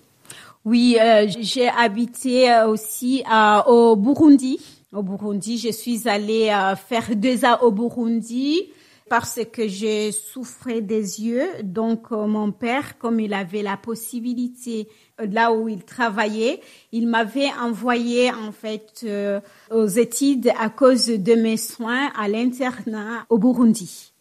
Oui, 0.66 0.98
euh, 1.00 1.28
j'ai 1.40 1.70
habité 1.70 2.52
euh, 2.52 2.68
aussi 2.68 3.24
euh, 3.34 3.64
au 3.64 3.96
Burundi. 3.96 4.60
Au 4.92 5.02
Burundi, 5.02 5.58
je 5.60 5.72
suis 5.72 6.10
allée 6.10 6.50
euh, 6.50 6.76
faire 6.76 7.16
deux 7.16 7.46
ans 7.46 7.58
au 7.62 7.72
Burundi 7.72 8.64
parce 9.10 9.40
que 9.52 9.68
je 9.68 10.12
souffrais 10.12 10.82
des 10.82 11.22
yeux. 11.22 11.48
Donc 11.64 12.08
euh, 12.12 12.26
mon 12.28 12.52
père, 12.52 12.98
comme 12.98 13.20
il 13.20 13.34
avait 13.34 13.62
la 13.62 13.78
possibilité 13.78 14.88
euh, 15.22 15.28
là 15.32 15.52
où 15.52 15.68
il 15.70 15.84
travaillait, 15.84 16.62
il 16.92 17.08
m'avait 17.08 17.52
envoyé 17.62 18.32
en 18.32 18.52
fait 18.52 19.02
euh, 19.04 19.40
aux 19.72 19.88
études 19.88 20.52
à 20.60 20.70
cause 20.70 21.08
de 21.08 21.34
mes 21.36 21.58
soins 21.58 22.12
à 22.18 22.28
l'internat 22.28 23.26
au 23.30 23.38
Burundi. 23.38 24.14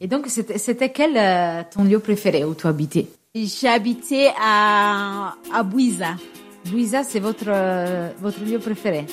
Et 0.00 0.06
donc, 0.06 0.28
c'était 0.28 0.92
quel 0.92 1.66
ton 1.72 1.82
lieu 1.82 1.98
préféré 1.98 2.44
où 2.44 2.54
tu 2.54 2.68
habitais? 2.68 3.08
J'habitais 3.34 4.30
à, 4.40 5.34
à 5.52 5.62
Bouiza. 5.64 6.14
Louisa, 6.70 7.02
c'est 7.02 7.18
votre, 7.18 7.50
votre 8.20 8.44
lieu 8.44 8.60
préféré? 8.60 9.06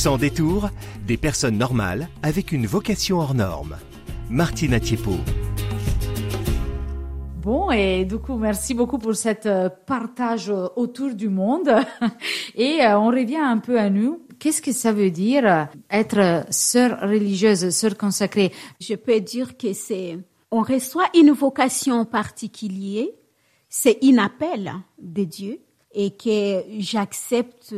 Sans 0.00 0.16
détour, 0.16 0.70
des 1.06 1.18
personnes 1.18 1.58
normales 1.58 2.08
avec 2.22 2.52
une 2.52 2.64
vocation 2.66 3.18
hors 3.18 3.34
norme. 3.34 3.76
Martina 4.30 4.80
Thiepo. 4.80 5.12
Bon, 7.42 7.70
et 7.70 8.06
du 8.06 8.16
coup, 8.16 8.38
merci 8.38 8.72
beaucoup 8.72 8.96
pour 8.96 9.14
cet 9.14 9.44
euh, 9.44 9.68
partage 9.68 10.48
euh, 10.48 10.68
autour 10.76 11.12
du 11.12 11.28
monde. 11.28 11.70
Et 12.54 12.80
euh, 12.80 12.98
on 12.98 13.08
revient 13.08 13.44
un 13.44 13.58
peu 13.58 13.78
à 13.78 13.90
nous. 13.90 14.22
Qu'est-ce 14.38 14.62
que 14.62 14.72
ça 14.72 14.90
veut 14.90 15.10
dire 15.10 15.68
être 15.90 16.46
sœur 16.48 16.98
religieuse, 17.02 17.68
sœur 17.68 17.94
consacrée? 17.98 18.52
Je 18.80 18.94
peux 18.94 19.20
dire 19.20 19.58
que 19.58 19.74
c'est, 19.74 20.18
on 20.50 20.62
reçoit 20.62 21.10
une 21.14 21.32
vocation 21.32 22.06
particulière, 22.06 23.08
c'est 23.68 23.98
un 24.02 24.16
appel 24.16 24.72
de 24.98 25.24
Dieu 25.24 25.60
et 25.92 26.12
que 26.12 26.62
j'accepte 26.78 27.74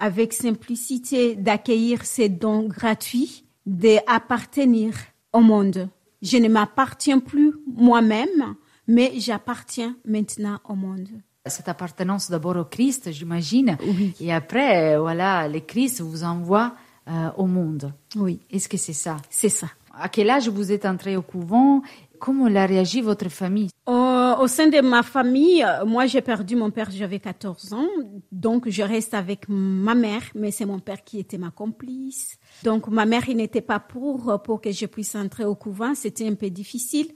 avec 0.00 0.32
simplicité 0.32 1.36
d'accueillir 1.36 2.04
ces 2.04 2.28
dons 2.28 2.66
gratuits, 2.66 3.44
d'appartenir 3.66 4.94
au 5.32 5.40
monde. 5.40 5.88
Je 6.22 6.38
ne 6.38 6.48
m'appartiens 6.48 7.20
plus 7.20 7.52
moi-même, 7.76 8.56
mais 8.88 9.12
j'appartiens 9.18 9.94
maintenant 10.04 10.58
au 10.68 10.74
monde. 10.74 11.08
Cette 11.46 11.68
appartenance 11.68 12.30
d'abord 12.30 12.56
au 12.56 12.64
Christ, 12.64 13.12
j'imagine. 13.12 13.76
Oui. 13.86 14.14
Et 14.20 14.32
après, 14.32 14.98
voilà, 14.98 15.48
le 15.48 15.60
Christ 15.60 16.00
vous 16.00 16.24
envoie 16.24 16.74
euh, 17.08 17.30
au 17.36 17.46
monde. 17.46 17.92
Oui, 18.16 18.40
Est-ce 18.50 18.68
que 18.68 18.76
c'est 18.76 18.92
ça? 18.92 19.16
C'est 19.30 19.48
ça. 19.48 19.68
À 19.98 20.08
quel 20.08 20.30
âge 20.30 20.48
vous 20.48 20.70
êtes 20.70 20.84
entré 20.84 21.16
au 21.16 21.22
couvent? 21.22 21.82
Comment 22.20 22.54
a 22.54 22.66
réagi 22.66 23.00
votre 23.00 23.30
famille? 23.30 23.70
Euh, 23.88 24.36
au 24.36 24.46
sein 24.46 24.68
de 24.68 24.80
ma 24.82 25.02
famille, 25.02 25.64
euh, 25.64 25.86
moi 25.86 26.04
j'ai 26.04 26.20
perdu 26.20 26.54
mon 26.54 26.70
père, 26.70 26.90
j'avais 26.90 27.18
14 27.18 27.72
ans, 27.72 27.88
donc 28.30 28.68
je 28.68 28.82
reste 28.82 29.14
avec 29.14 29.48
ma 29.48 29.94
mère, 29.94 30.22
mais 30.34 30.50
c'est 30.50 30.66
mon 30.66 30.80
père 30.80 31.02
qui 31.02 31.18
était 31.18 31.38
ma 31.38 31.50
complice. 31.50 32.36
Donc 32.62 32.88
ma 32.88 33.06
mère, 33.06 33.26
il 33.30 33.38
n'était 33.38 33.62
pas 33.62 33.80
pour 33.80 34.28
euh, 34.28 34.36
pour 34.36 34.60
que 34.60 34.70
je 34.70 34.84
puisse 34.84 35.14
entrer 35.14 35.46
au 35.46 35.54
couvent, 35.54 35.94
c'était 35.94 36.28
un 36.28 36.34
peu 36.34 36.50
difficile, 36.50 37.08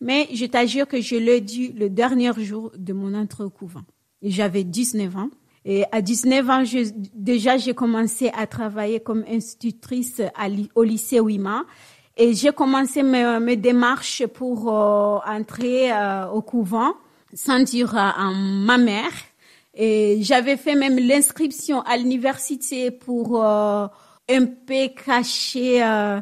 mais 0.00 0.28
je 0.32 0.46
t'assure 0.46 0.86
que 0.86 1.00
je 1.00 1.16
l'ai 1.16 1.40
dit 1.40 1.72
le 1.72 1.90
dernier 1.90 2.32
jour 2.38 2.70
de 2.78 2.92
mon 2.92 3.12
entrée 3.12 3.42
au 3.42 3.50
couvent. 3.50 3.82
J'avais 4.22 4.62
19 4.62 5.16
ans. 5.16 5.30
Et 5.66 5.84
à 5.92 6.02
19 6.02 6.50
ans, 6.50 6.62
déjà, 7.14 7.56
j'ai 7.56 7.72
commencé 7.72 8.30
à 8.36 8.46
travailler 8.46 9.00
comme 9.00 9.24
institutrice 9.26 10.20
au 10.74 10.82
lycée 10.82 11.20
Wima. 11.20 11.64
Et 12.16 12.34
j'ai 12.34 12.52
commencé 12.52 13.02
mes, 13.02 13.40
mes 13.40 13.56
démarches 13.56 14.26
pour 14.26 14.68
euh, 14.68 15.18
entrer 15.26 15.92
euh, 15.92 16.28
au 16.28 16.42
couvent 16.42 16.94
sans 17.34 17.60
dire 17.60 17.96
à, 17.96 18.30
ma 18.32 18.78
mère. 18.78 19.12
Et 19.74 20.18
j'avais 20.22 20.56
fait 20.56 20.76
même 20.76 20.98
l'inscription 20.98 21.82
à 21.82 21.96
l'université 21.96 22.90
pour 22.92 23.44
euh, 23.44 23.86
un 24.28 24.46
peu 24.46 24.88
cacher 25.04 25.82
euh, 25.82 26.20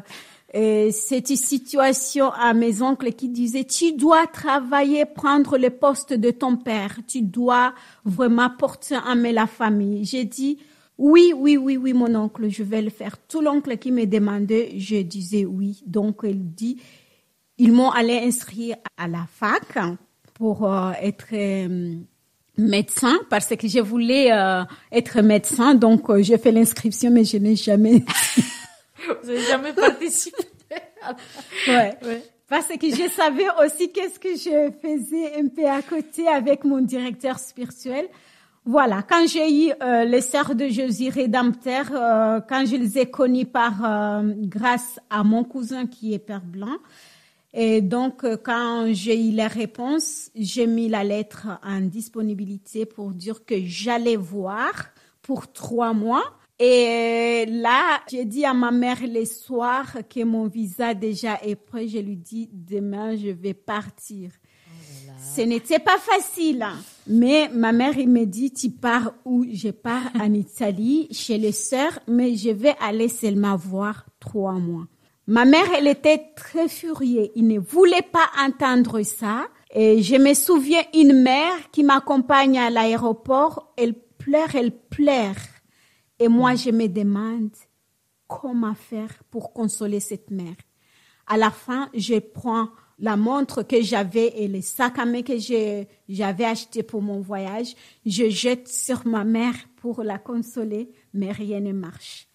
cette 0.91 1.27
situation 1.27 2.31
à 2.31 2.53
mes 2.53 2.81
oncles 2.81 3.13
qui 3.13 3.29
disaient 3.29 3.63
tu 3.63 3.93
dois 3.93 4.25
travailler, 4.27 5.05
prendre 5.05 5.57
le 5.57 5.69
poste 5.69 6.13
de 6.13 6.31
ton 6.31 6.57
père, 6.57 6.97
tu 7.07 7.21
dois 7.21 7.73
vraiment 8.05 8.49
porter 8.49 8.97
en 8.97 9.15
main 9.15 9.31
la 9.31 9.47
famille. 9.47 10.03
J'ai 10.03 10.25
dit 10.25 10.57
oui, 10.97 11.33
oui, 11.35 11.57
oui, 11.57 11.77
oui, 11.77 11.93
mon 11.93 12.13
oncle, 12.15 12.49
je 12.49 12.63
vais 12.63 12.81
le 12.81 12.89
faire. 12.89 13.17
Tout 13.27 13.41
l'oncle 13.41 13.77
qui 13.77 13.91
me 13.91 14.05
demandait, 14.05 14.73
je 14.77 15.01
disais 15.01 15.45
oui. 15.45 15.81
Donc, 15.85 16.21
il 16.23 16.53
dit, 16.53 16.81
ils 17.57 17.71
m'ont 17.71 17.89
allé 17.89 18.19
inscrire 18.19 18.77
à 18.97 19.07
la 19.07 19.25
fac 19.27 19.77
pour 20.33 20.71
euh, 20.71 20.91
être 21.01 21.27
euh, 21.33 21.95
médecin 22.57 23.17
parce 23.29 23.55
que 23.55 23.67
je 23.67 23.79
voulais 23.79 24.31
euh, 24.31 24.63
être 24.91 25.21
médecin. 25.21 25.73
Donc, 25.73 26.15
j'ai 26.21 26.37
fait 26.37 26.51
l'inscription, 26.51 27.09
mais 27.11 27.23
je 27.23 27.37
n'ai 27.37 27.55
jamais. 27.55 28.03
Vous 29.23 29.27
n'avez 29.27 29.41
jamais 29.41 29.73
participé 29.73 30.43
ouais. 31.67 31.97
Parce 32.47 32.67
que 32.67 32.89
je 32.89 33.09
savais 33.09 33.47
aussi 33.63 33.91
qu'est-ce 33.91 34.19
que 34.19 34.35
je 34.35 34.71
faisais 34.81 35.39
un 35.39 35.47
peu 35.47 35.65
à 35.65 35.81
côté 35.81 36.27
avec 36.27 36.63
mon 36.63 36.81
directeur 36.81 37.39
spirituel. 37.39 38.07
Voilà, 38.65 39.03
quand 39.03 39.27
j'ai 39.27 39.67
eu 39.67 39.73
euh, 39.81 40.05
les 40.05 40.21
sœurs 40.21 40.55
de 40.55 40.69
Jésus 40.69 41.09
rédempteur, 41.09 41.85
euh, 41.91 42.39
quand 42.47 42.65
je 42.65 42.77
les 42.77 42.97
ai 42.97 43.11
connues 43.11 43.45
par 43.45 43.83
euh, 43.83 44.33
grâce 44.37 45.01
à 45.09 45.25
mon 45.25 45.43
cousin 45.43 45.85
qui 45.85 46.13
est 46.13 46.19
père 46.19 46.45
blanc, 46.45 46.77
et 47.53 47.81
donc 47.81 48.25
quand 48.41 48.87
j'ai 48.93 49.27
eu 49.27 49.31
la 49.31 49.49
réponse, 49.49 50.31
j'ai 50.33 50.65
mis 50.65 50.87
la 50.87 51.03
lettre 51.03 51.47
en 51.61 51.81
disponibilité 51.81 52.85
pour 52.85 53.11
dire 53.11 53.45
que 53.45 53.55
j'allais 53.65 54.15
voir 54.15 54.71
pour 55.21 55.51
trois 55.51 55.93
mois. 55.93 56.23
Et 56.57 57.45
là, 57.47 57.99
j'ai 58.09 58.23
dit 58.23 58.45
à 58.45 58.53
ma 58.53 58.71
mère 58.71 59.05
le 59.05 59.25
soir 59.25 59.97
que 60.09 60.23
mon 60.23 60.47
visa 60.47 60.93
déjà 60.93 61.37
est 61.43 61.55
prêt. 61.55 61.89
Je 61.89 61.99
lui 61.99 62.15
dis 62.15 62.49
demain 62.53 63.17
je 63.17 63.29
vais 63.29 63.53
partir. 63.53 64.31
Ce 65.23 65.41
n'était 65.41 65.79
pas 65.79 65.97
facile. 65.97 66.65
Mais 67.07 67.49
ma 67.53 67.71
mère, 67.71 67.97
il 67.97 68.09
me 68.09 68.25
dit, 68.25 68.51
tu 68.51 68.69
pars 68.69 69.13
où? 69.25 69.45
Je 69.51 69.69
pars 69.69 70.11
en 70.19 70.33
Italie, 70.33 71.07
chez 71.11 71.37
les 71.37 71.51
sœurs, 71.51 71.99
mais 72.07 72.35
je 72.35 72.49
vais 72.49 72.75
aller 72.79 73.07
seulement 73.07 73.55
voir 73.55 74.05
trois 74.19 74.53
mois. 74.53 74.85
Ma 75.25 75.45
mère, 75.45 75.65
elle 75.75 75.87
était 75.87 76.33
très 76.35 76.67
furieuse. 76.67 77.29
Il 77.35 77.47
ne 77.47 77.57
voulait 77.59 78.01
pas 78.01 78.29
entendre 78.45 79.01
ça. 79.03 79.47
Et 79.73 80.03
je 80.03 80.15
me 80.15 80.33
souviens 80.33 80.83
une 80.93 81.23
mère 81.23 81.71
qui 81.71 81.83
m'accompagne 81.83 82.59
à 82.59 82.69
l'aéroport. 82.69 83.73
Elle 83.77 83.93
pleure, 83.93 84.53
elle 84.55 84.71
pleure. 84.71 85.35
Et 86.19 86.27
moi, 86.27 86.55
je 86.55 86.69
me 86.69 86.87
demande 86.87 87.51
comment 88.27 88.75
faire 88.75 89.23
pour 89.31 89.53
consoler 89.53 89.99
cette 89.99 90.29
mère. 90.29 90.55
À 91.25 91.37
la 91.37 91.49
fin, 91.49 91.89
je 91.93 92.19
prends 92.19 92.67
la 93.03 93.17
montre 93.17 93.63
que 93.63 93.81
j'avais 93.81 94.33
et 94.37 94.47
le 94.47 94.61
sac 94.61 94.97
à 94.97 95.05
main 95.05 95.23
que 95.23 95.37
j'avais 95.37 96.45
acheté 96.45 96.83
pour 96.83 97.01
mon 97.01 97.19
voyage. 97.19 97.75
Je 98.05 98.29
jette 98.29 98.69
sur 98.69 99.05
ma 99.05 99.25
mère 99.25 99.55
pour 99.75 100.03
la 100.03 100.17
consoler, 100.17 100.89
mais 101.13 101.33
rien 101.33 101.59
ne 101.59 101.73
marche. 101.73 102.29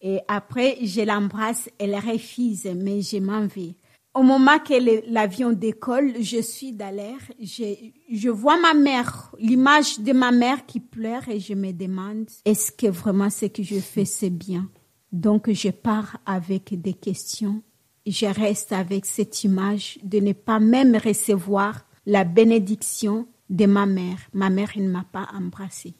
Et 0.00 0.20
après, 0.28 0.78
je 0.82 1.00
l'embrasse, 1.00 1.68
elle 1.80 1.96
refuse, 1.96 2.64
mais 2.76 3.02
je 3.02 3.16
m'en 3.16 3.48
vais. 3.48 3.74
Au 4.14 4.22
moment 4.22 4.60
que 4.60 5.10
l'avion 5.12 5.52
décolle, 5.52 6.12
je 6.20 6.40
suis 6.40 6.70
dans 6.70 6.94
l'air, 6.94 7.18
je 7.40 8.28
vois 8.28 8.60
ma 8.60 8.72
mère, 8.72 9.34
l'image 9.40 9.98
de 9.98 10.12
ma 10.12 10.30
mère 10.30 10.64
qui 10.64 10.78
pleure 10.78 11.28
et 11.28 11.40
je 11.40 11.54
me 11.54 11.72
demande, 11.72 12.30
est-ce 12.44 12.70
que 12.70 12.86
vraiment 12.86 13.30
ce 13.30 13.46
que 13.46 13.64
je 13.64 13.80
fais, 13.80 14.04
c'est 14.04 14.30
bien? 14.30 14.70
Donc, 15.10 15.50
je 15.50 15.70
pars 15.70 16.18
avec 16.24 16.80
des 16.80 16.94
questions. 16.94 17.64
Je 18.06 18.26
reste 18.26 18.72
avec 18.72 19.06
cette 19.06 19.44
image 19.44 19.98
de 20.02 20.20
ne 20.20 20.32
pas 20.32 20.60
même 20.60 20.96
recevoir 20.96 21.84
la 22.06 22.24
bénédiction 22.24 23.26
de 23.48 23.66
ma 23.66 23.86
mère. 23.86 24.18
Ma 24.32 24.50
mère 24.50 24.72
ne 24.76 24.88
m'a 24.88 25.04
pas 25.10 25.28
embrassée. 25.34 25.94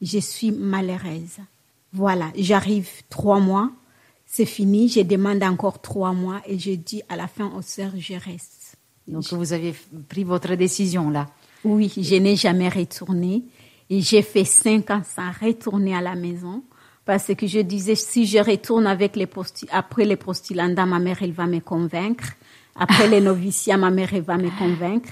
Je 0.00 0.18
suis 0.18 0.52
malheureuse. 0.52 1.38
Voilà, 1.92 2.30
j'arrive 2.36 2.88
trois 3.08 3.40
mois, 3.40 3.70
c'est 4.26 4.44
fini, 4.44 4.88
je 4.88 5.00
demande 5.00 5.42
encore 5.42 5.80
trois 5.80 6.12
mois 6.12 6.42
et 6.46 6.58
je 6.58 6.72
dis 6.72 7.02
à 7.08 7.16
la 7.16 7.26
fin 7.28 7.50
aux 7.56 7.62
sœurs, 7.62 7.92
je 7.96 8.12
reste. 8.12 8.76
Donc 9.06 9.24
vous 9.32 9.52
avez 9.54 9.74
pris 10.06 10.22
votre 10.22 10.54
décision 10.54 11.08
là. 11.08 11.28
Oui, 11.64 11.90
je 11.96 12.14
n'ai 12.16 12.36
jamais 12.36 12.68
retourné 12.68 13.42
et 13.88 14.02
j'ai 14.02 14.20
fait 14.20 14.44
cinq 14.44 14.90
ans 14.90 15.02
sans 15.02 15.30
retourner 15.44 15.96
à 15.96 16.02
la 16.02 16.14
maison 16.14 16.62
parce 17.08 17.34
que 17.34 17.46
je 17.46 17.60
disais 17.60 17.94
si 17.94 18.26
je 18.26 18.36
retourne 18.36 18.86
avec 18.86 19.18
après 19.70 20.04
les 20.04 20.16
postulanda, 20.16 20.84
ma 20.84 20.98
mère 20.98 21.22
elle 21.22 21.32
va 21.32 21.46
me 21.46 21.60
convaincre. 21.60 22.34
Après 22.76 23.08
les 23.08 23.22
noviciats, 23.22 23.78
ma 23.78 23.90
mère 23.90 24.12
elle 24.12 24.20
va 24.20 24.36
me 24.36 24.50
convaincre. 24.58 25.08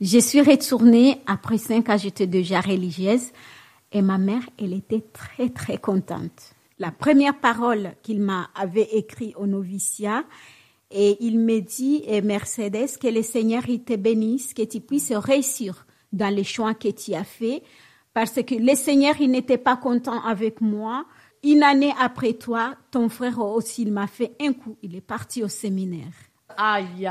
Je 0.00 0.18
suis 0.18 0.40
retournée 0.40 1.20
après 1.24 1.58
cinq 1.58 1.88
ans, 1.88 1.96
j'étais 1.96 2.26
déjà 2.26 2.60
religieuse 2.60 3.30
et 3.92 4.02
ma 4.02 4.18
mère 4.18 4.42
elle 4.58 4.72
était 4.72 5.04
très 5.12 5.48
très 5.50 5.78
contente. 5.78 6.50
La 6.80 6.90
première 6.90 7.38
parole 7.38 7.92
qu'il 8.02 8.20
m'a 8.20 8.50
avait 8.56 8.88
écrit 8.94 9.32
au 9.36 9.46
noviciat, 9.46 10.24
et 10.90 11.16
il 11.20 11.38
me 11.38 11.60
dit, 11.60 12.02
eh, 12.08 12.22
Mercedes, 12.22 12.98
que 13.00 13.06
le 13.06 13.22
Seigneur 13.22 13.62
il 13.68 13.84
te 13.84 13.94
bénisse, 13.94 14.52
que 14.52 14.62
tu 14.62 14.80
puisses 14.80 15.12
réussir 15.12 15.86
dans 16.12 16.34
les 16.34 16.42
choix 16.42 16.74
que 16.74 16.88
tu 16.88 17.14
as 17.14 17.22
fait, 17.22 17.62
parce 18.16 18.42
que 18.42 18.54
le 18.54 18.74
Seigneur, 18.74 19.14
il 19.20 19.30
n'était 19.30 19.58
pas 19.58 19.76
content 19.76 20.24
avec 20.24 20.62
moi. 20.62 21.04
Une 21.44 21.62
année 21.62 21.92
après 22.00 22.32
toi, 22.34 22.74
ton 22.90 23.08
frère 23.08 23.38
aussi, 23.38 23.82
il 23.82 23.92
m'a 23.92 24.06
fait 24.06 24.32
un 24.40 24.52
coup, 24.52 24.76
il 24.82 24.96
est 24.96 25.00
parti 25.00 25.42
au 25.42 25.48
séminaire. 25.48 26.12
Aïe. 26.58 27.10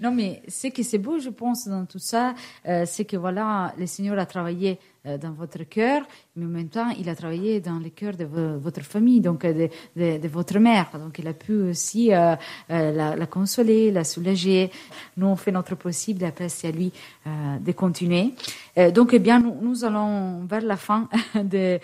Non, 0.00 0.10
mais 0.10 0.42
ce 0.48 0.68
que 0.68 0.82
c'est 0.82 0.96
beau, 0.96 1.18
je 1.18 1.28
pense, 1.28 1.68
dans 1.68 1.84
tout 1.84 1.98
ça, 1.98 2.34
euh, 2.66 2.84
c'est 2.86 3.04
que 3.04 3.16
voilà, 3.18 3.74
le 3.78 3.86
Seigneur 3.86 4.18
a 4.18 4.24
travaillé 4.24 4.78
euh, 5.04 5.18
dans 5.18 5.32
votre 5.32 5.64
cœur, 5.64 6.02
mais 6.34 6.46
en 6.46 6.48
même 6.48 6.68
temps, 6.70 6.88
il 6.98 7.06
a 7.10 7.14
travaillé 7.14 7.60
dans 7.60 7.78
le 7.78 7.90
cœur 7.90 8.16
de 8.16 8.24
vo- 8.24 8.58
votre 8.58 8.80
famille, 8.80 9.20
donc 9.20 9.44
euh, 9.44 9.68
de, 9.96 10.28
votre 10.28 10.58
mère. 10.58 10.88
Donc, 10.98 11.18
il 11.18 11.28
a 11.28 11.34
pu 11.34 11.52
aussi 11.52 12.08
la, 12.08 13.26
consoler, 13.30 13.90
la 13.90 14.04
soulager. 14.04 14.70
Nous, 15.18 15.26
on 15.26 15.36
fait 15.36 15.52
notre 15.52 15.74
possible, 15.74 16.24
après, 16.24 16.48
c'est 16.48 16.68
à 16.68 16.70
lui 16.72 16.90
de 17.26 17.72
continuer. 17.72 18.32
Donc, 18.94 19.10
eh 19.12 19.18
bien, 19.18 19.40
nous, 19.40 19.84
allons 19.84 20.44
vers 20.46 20.62
la 20.62 20.76
fin 20.78 21.08
de 21.34 21.78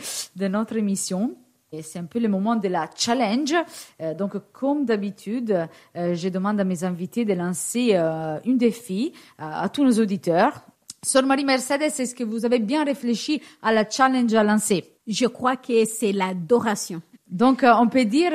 notre 0.49 0.77
émission. 0.77 1.35
Et 1.75 1.81
c'est 1.81 1.99
un 1.99 2.05
peu 2.05 2.19
le 2.19 2.29
moment 2.29 2.57
de 2.57 2.69
la 2.69 2.91
challenge. 2.95 3.55
Euh, 4.03 4.13
donc, 4.13 4.33
comme 4.53 4.85
d'habitude, 4.85 5.67
euh, 5.97 6.15
je 6.15 6.29
demande 6.29 6.61
à 6.61 6.65
mes 6.65 6.85
invités 6.85 7.25
de 7.25 7.33
lancer 7.33 7.93
euh, 7.95 8.39
un 8.47 8.53
défi 8.53 9.15
à 9.39 9.67
tous 9.71 9.83
nos 9.83 9.99
auditeurs. 9.99 10.67
Sœur 11.03 11.25
Marie 11.25 11.47
Mercedes, 11.47 11.99
est-ce 11.99 12.15
que 12.15 12.25
vous 12.25 12.45
avez 12.45 12.59
bien 12.59 12.85
réfléchi 12.85 13.41
à 13.63 13.73
la 13.73 13.89
challenge 13.89 14.35
à 14.35 14.45
lancer? 14.45 14.85
Je 15.07 15.25
crois 15.27 15.57
que 15.57 15.87
c'est 15.87 16.13
l'adoration. 16.13 17.01
Donc, 17.27 17.65
on 17.65 17.89
peut 17.89 18.05
dire 18.05 18.33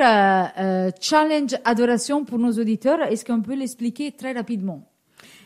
challenge 1.00 1.54
adoration 1.64 2.24
pour 2.24 2.40
nos 2.40 2.52
auditeurs. 2.52 3.00
Est-ce 3.02 3.24
qu'on 3.24 3.40
peut 3.40 3.54
l'expliquer 3.54 4.10
très 4.10 4.32
rapidement? 4.32 4.82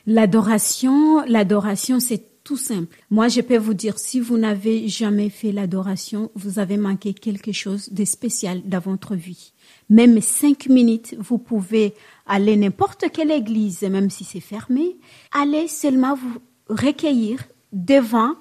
L'adoration, 0.07 1.23
l'adoration, 1.27 2.01
c'est 2.01 2.32
tout 2.53 2.59
simple. 2.59 2.99
Moi, 3.09 3.29
je 3.29 3.41
peux 3.41 3.57
vous 3.57 3.73
dire, 3.73 3.99
si 3.99 4.21
vous 4.21 4.37
n'avez 4.37 4.87
jamais 4.87 5.31
fait 5.31 5.53
l'adoration, 5.53 6.31
vous 6.35 6.59
avez 6.59 6.77
manqué 6.77 7.15
quelque 7.15 7.51
chose 7.51 7.89
de 7.91 8.05
spécial 8.05 8.61
dans 8.67 8.79
votre 8.79 9.15
vie. 9.15 9.55
Même 9.89 10.21
cinq 10.21 10.67
minutes, 10.69 11.17
vous 11.19 11.39
pouvez 11.39 11.95
aller 12.27 12.59
n'importe 12.59 13.07
quelle 13.11 13.31
église, 13.31 13.81
même 13.85 14.11
si 14.11 14.25
c'est 14.25 14.41
fermé, 14.41 14.99
allez 15.33 15.67
seulement 15.67 16.15
vous 16.15 16.41
recueillir 16.69 17.43
devant 17.73 18.35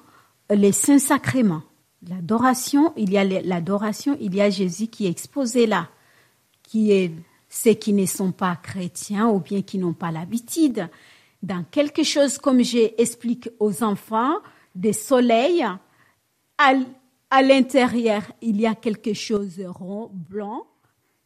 les 0.50 0.74
saints 0.74 1.00
sacrements. 1.00 1.63
L'adoration, 2.06 2.91
il 2.97 3.13
y 3.13 3.17
a 3.17 3.24
l'adoration, 3.24 4.17
il 4.19 4.36
y 4.36 4.41
a 4.41 4.50
Jésus 4.50 4.88
qui 4.88 5.06
est 5.06 5.10
exposé 5.10 5.67
là, 5.67 5.88
qui 6.63 6.91
est 6.91 7.13
ceux 7.47 7.76
qui 7.76 7.93
ne 7.93 8.06
sont 8.06 8.34
pas 8.34 8.58
chrétiens 8.62 9.30
ou 9.30 9.39
bien 9.39 9.62
qui 9.62 9.78
n'ont 9.78 9.93
pas 9.93 10.12
l'habitude. 10.12 10.89
Dans 11.41 11.63
quelque 11.63 12.04
chose 12.04 12.38
comme 12.38 12.63
j'explique 12.63 13.49
aux 13.60 13.84
enfants, 13.84 14.38
des 14.75 14.93
soleils, 14.93 15.65
à, 16.58 16.73
à 17.30 17.41
l'intérieur, 17.41 18.21
il 18.41 18.62
y 18.62 18.67
a 18.67 18.75
quelque 18.75 19.13
chose 19.13 19.62
rond, 19.65 20.12
blanc, 20.13 20.67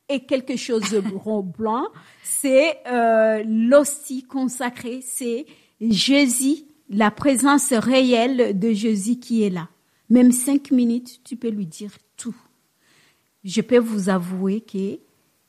et 0.07 0.25
quelque 0.25 0.55
chose 0.55 0.89
de 0.91 1.03
rond, 1.15 1.41
blanc, 1.41 1.87
c'est 2.23 2.77
euh, 2.87 3.43
l'hostie 3.45 4.23
consacrée, 4.23 5.01
c'est 5.01 5.45
Jésus, 5.81 6.63
la 6.89 7.11
présence 7.11 7.73
réelle 7.73 8.57
de 8.57 8.71
Jésus 8.71 9.17
qui 9.17 9.43
est 9.43 9.49
là. 9.49 9.67
Même 10.09 10.31
cinq 10.31 10.71
minutes, 10.71 11.21
tu 11.23 11.35
peux 11.35 11.49
lui 11.49 11.65
dire 11.65 11.91
tout 12.15 12.35
je 13.45 13.61
peux 13.61 13.77
vous 13.77 14.09
avouer 14.09 14.59
que 14.59 14.99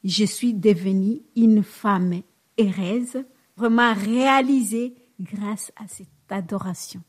je 0.04 0.24
suis 0.24 0.54
devenue 0.54 1.22
une 1.34 1.64
femme 1.64 2.20
heureuse, 2.60 3.24
vraiment 3.56 3.94
réalisée 3.94 4.94
grâce 5.18 5.72
à 5.76 5.88
cette 5.88 6.08
adoration. 6.30 7.00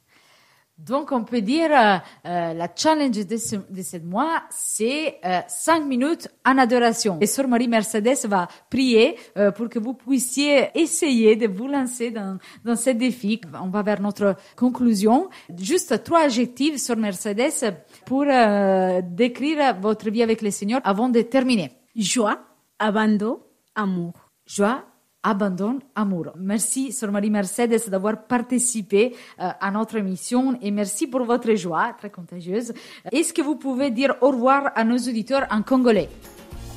Donc, 0.78 1.12
on 1.12 1.24
peut 1.24 1.42
dire 1.42 1.72
euh, 1.72 1.98
euh, 2.28 2.54
la 2.54 2.70
challenge 2.76 3.26
de 3.26 3.38
ce, 3.38 3.56
de 3.56 3.82
ce 3.82 3.98
mois, 3.98 4.44
c'est 4.52 5.18
euh, 5.26 5.40
cinq 5.48 5.84
minutes 5.84 6.30
en 6.46 6.56
adoration. 6.60 7.18
Et 7.20 7.26
Sœur 7.26 7.48
Marie 7.48 7.68
Mercedes 7.68 8.28
va 8.28 8.48
prier 8.70 9.18
euh, 9.38 9.50
pour 9.52 9.70
que 9.70 9.80
vous 9.80 9.96
puissiez 9.96 10.70
essayer 10.76 11.36
de 11.36 11.48
vous 11.48 11.68
lancer 11.68 12.12
dans, 12.12 12.38
dans 12.64 12.76
ce 12.76 12.92
défi. 12.92 13.42
On 13.60 13.70
va 13.70 13.82
vers 13.82 14.00
notre 14.00 14.36
conclusion. 14.56 15.30
Juste 15.58 16.04
trois 16.04 16.26
adjectifs, 16.26 16.78
Sœur 16.78 16.98
Mercedes, 16.98 17.74
pour 18.06 18.26
euh, 18.28 19.02
décrire 19.04 19.80
votre 19.80 20.12
vie 20.12 20.22
avec 20.22 20.44
le 20.44 20.52
Seigneur 20.52 20.82
avant 20.84 21.10
de 21.10 21.22
terminer. 21.24 21.72
Joie, 21.96 22.38
abandon, 22.78 23.40
amour. 23.74 24.14
Joie, 24.46 24.86
abandon, 25.24 25.80
amour. 25.96 26.34
Merci, 26.38 26.92
Sœur 26.92 27.12
Marie 27.12 27.30
Mercedes, 27.30 27.90
d'avoir 27.90 28.24
participé 28.26 29.16
euh, 29.40 29.50
à 29.60 29.72
notre 29.72 29.98
émission 29.98 30.58
et 30.62 30.72
merci 30.72 31.08
pour 31.08 31.24
votre 31.24 31.54
joie, 31.56 31.94
très 31.98 32.10
contagieuse. 32.10 32.74
Est-ce 33.12 33.34
que 33.34 33.42
vous 33.42 33.56
pouvez 33.56 33.92
dire 33.92 34.16
au 34.22 34.30
revoir 34.30 34.72
à 34.76 34.84
nos 34.84 34.98
auditeurs 34.98 35.48
en 35.52 35.62
congolais? 35.62 36.10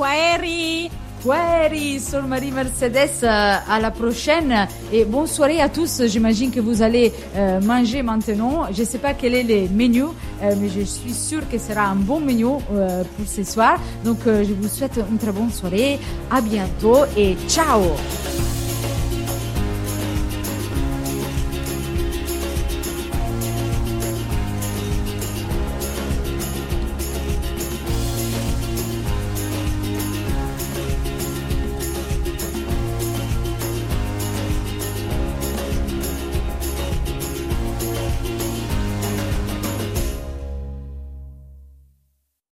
Kwaheri! 0.00 0.90
Kwaheri, 1.22 2.00
Sœur 2.00 2.26
Marie 2.26 2.50
Mercedes, 2.50 3.22
euh, 3.22 3.56
à 3.68 3.78
la 3.78 3.90
prochaine 3.90 4.66
et 4.90 5.04
bonne 5.04 5.26
soirée 5.26 5.60
à 5.60 5.68
tous. 5.68 6.06
J'imagine 6.06 6.50
que 6.50 6.60
vous 6.60 6.80
allez 6.80 7.12
euh, 7.36 7.60
manger 7.60 8.02
maintenant. 8.02 8.72
Je 8.72 8.80
ne 8.80 8.86
sais 8.86 8.96
pas 8.96 9.12
quel 9.12 9.34
est 9.34 9.42
le 9.42 9.68
menu, 9.68 10.04
euh, 10.04 10.54
mais 10.58 10.70
je 10.70 10.80
suis 10.86 11.12
sûre 11.12 11.46
que 11.50 11.58
ce 11.58 11.68
sera 11.74 11.82
un 11.82 11.96
bon 11.96 12.18
menu 12.18 12.46
pour 12.46 13.26
ce 13.26 13.44
soir. 13.44 13.78
Donc, 14.02 14.20
je 14.24 14.54
vous 14.54 14.68
souhaite 14.68 14.98
une 15.10 15.18
très 15.18 15.32
bonne 15.32 15.50
soirée. 15.50 15.98
À 16.30 16.40
bientôt 16.40 17.04
et 17.14 17.36
ciao! 17.46 17.82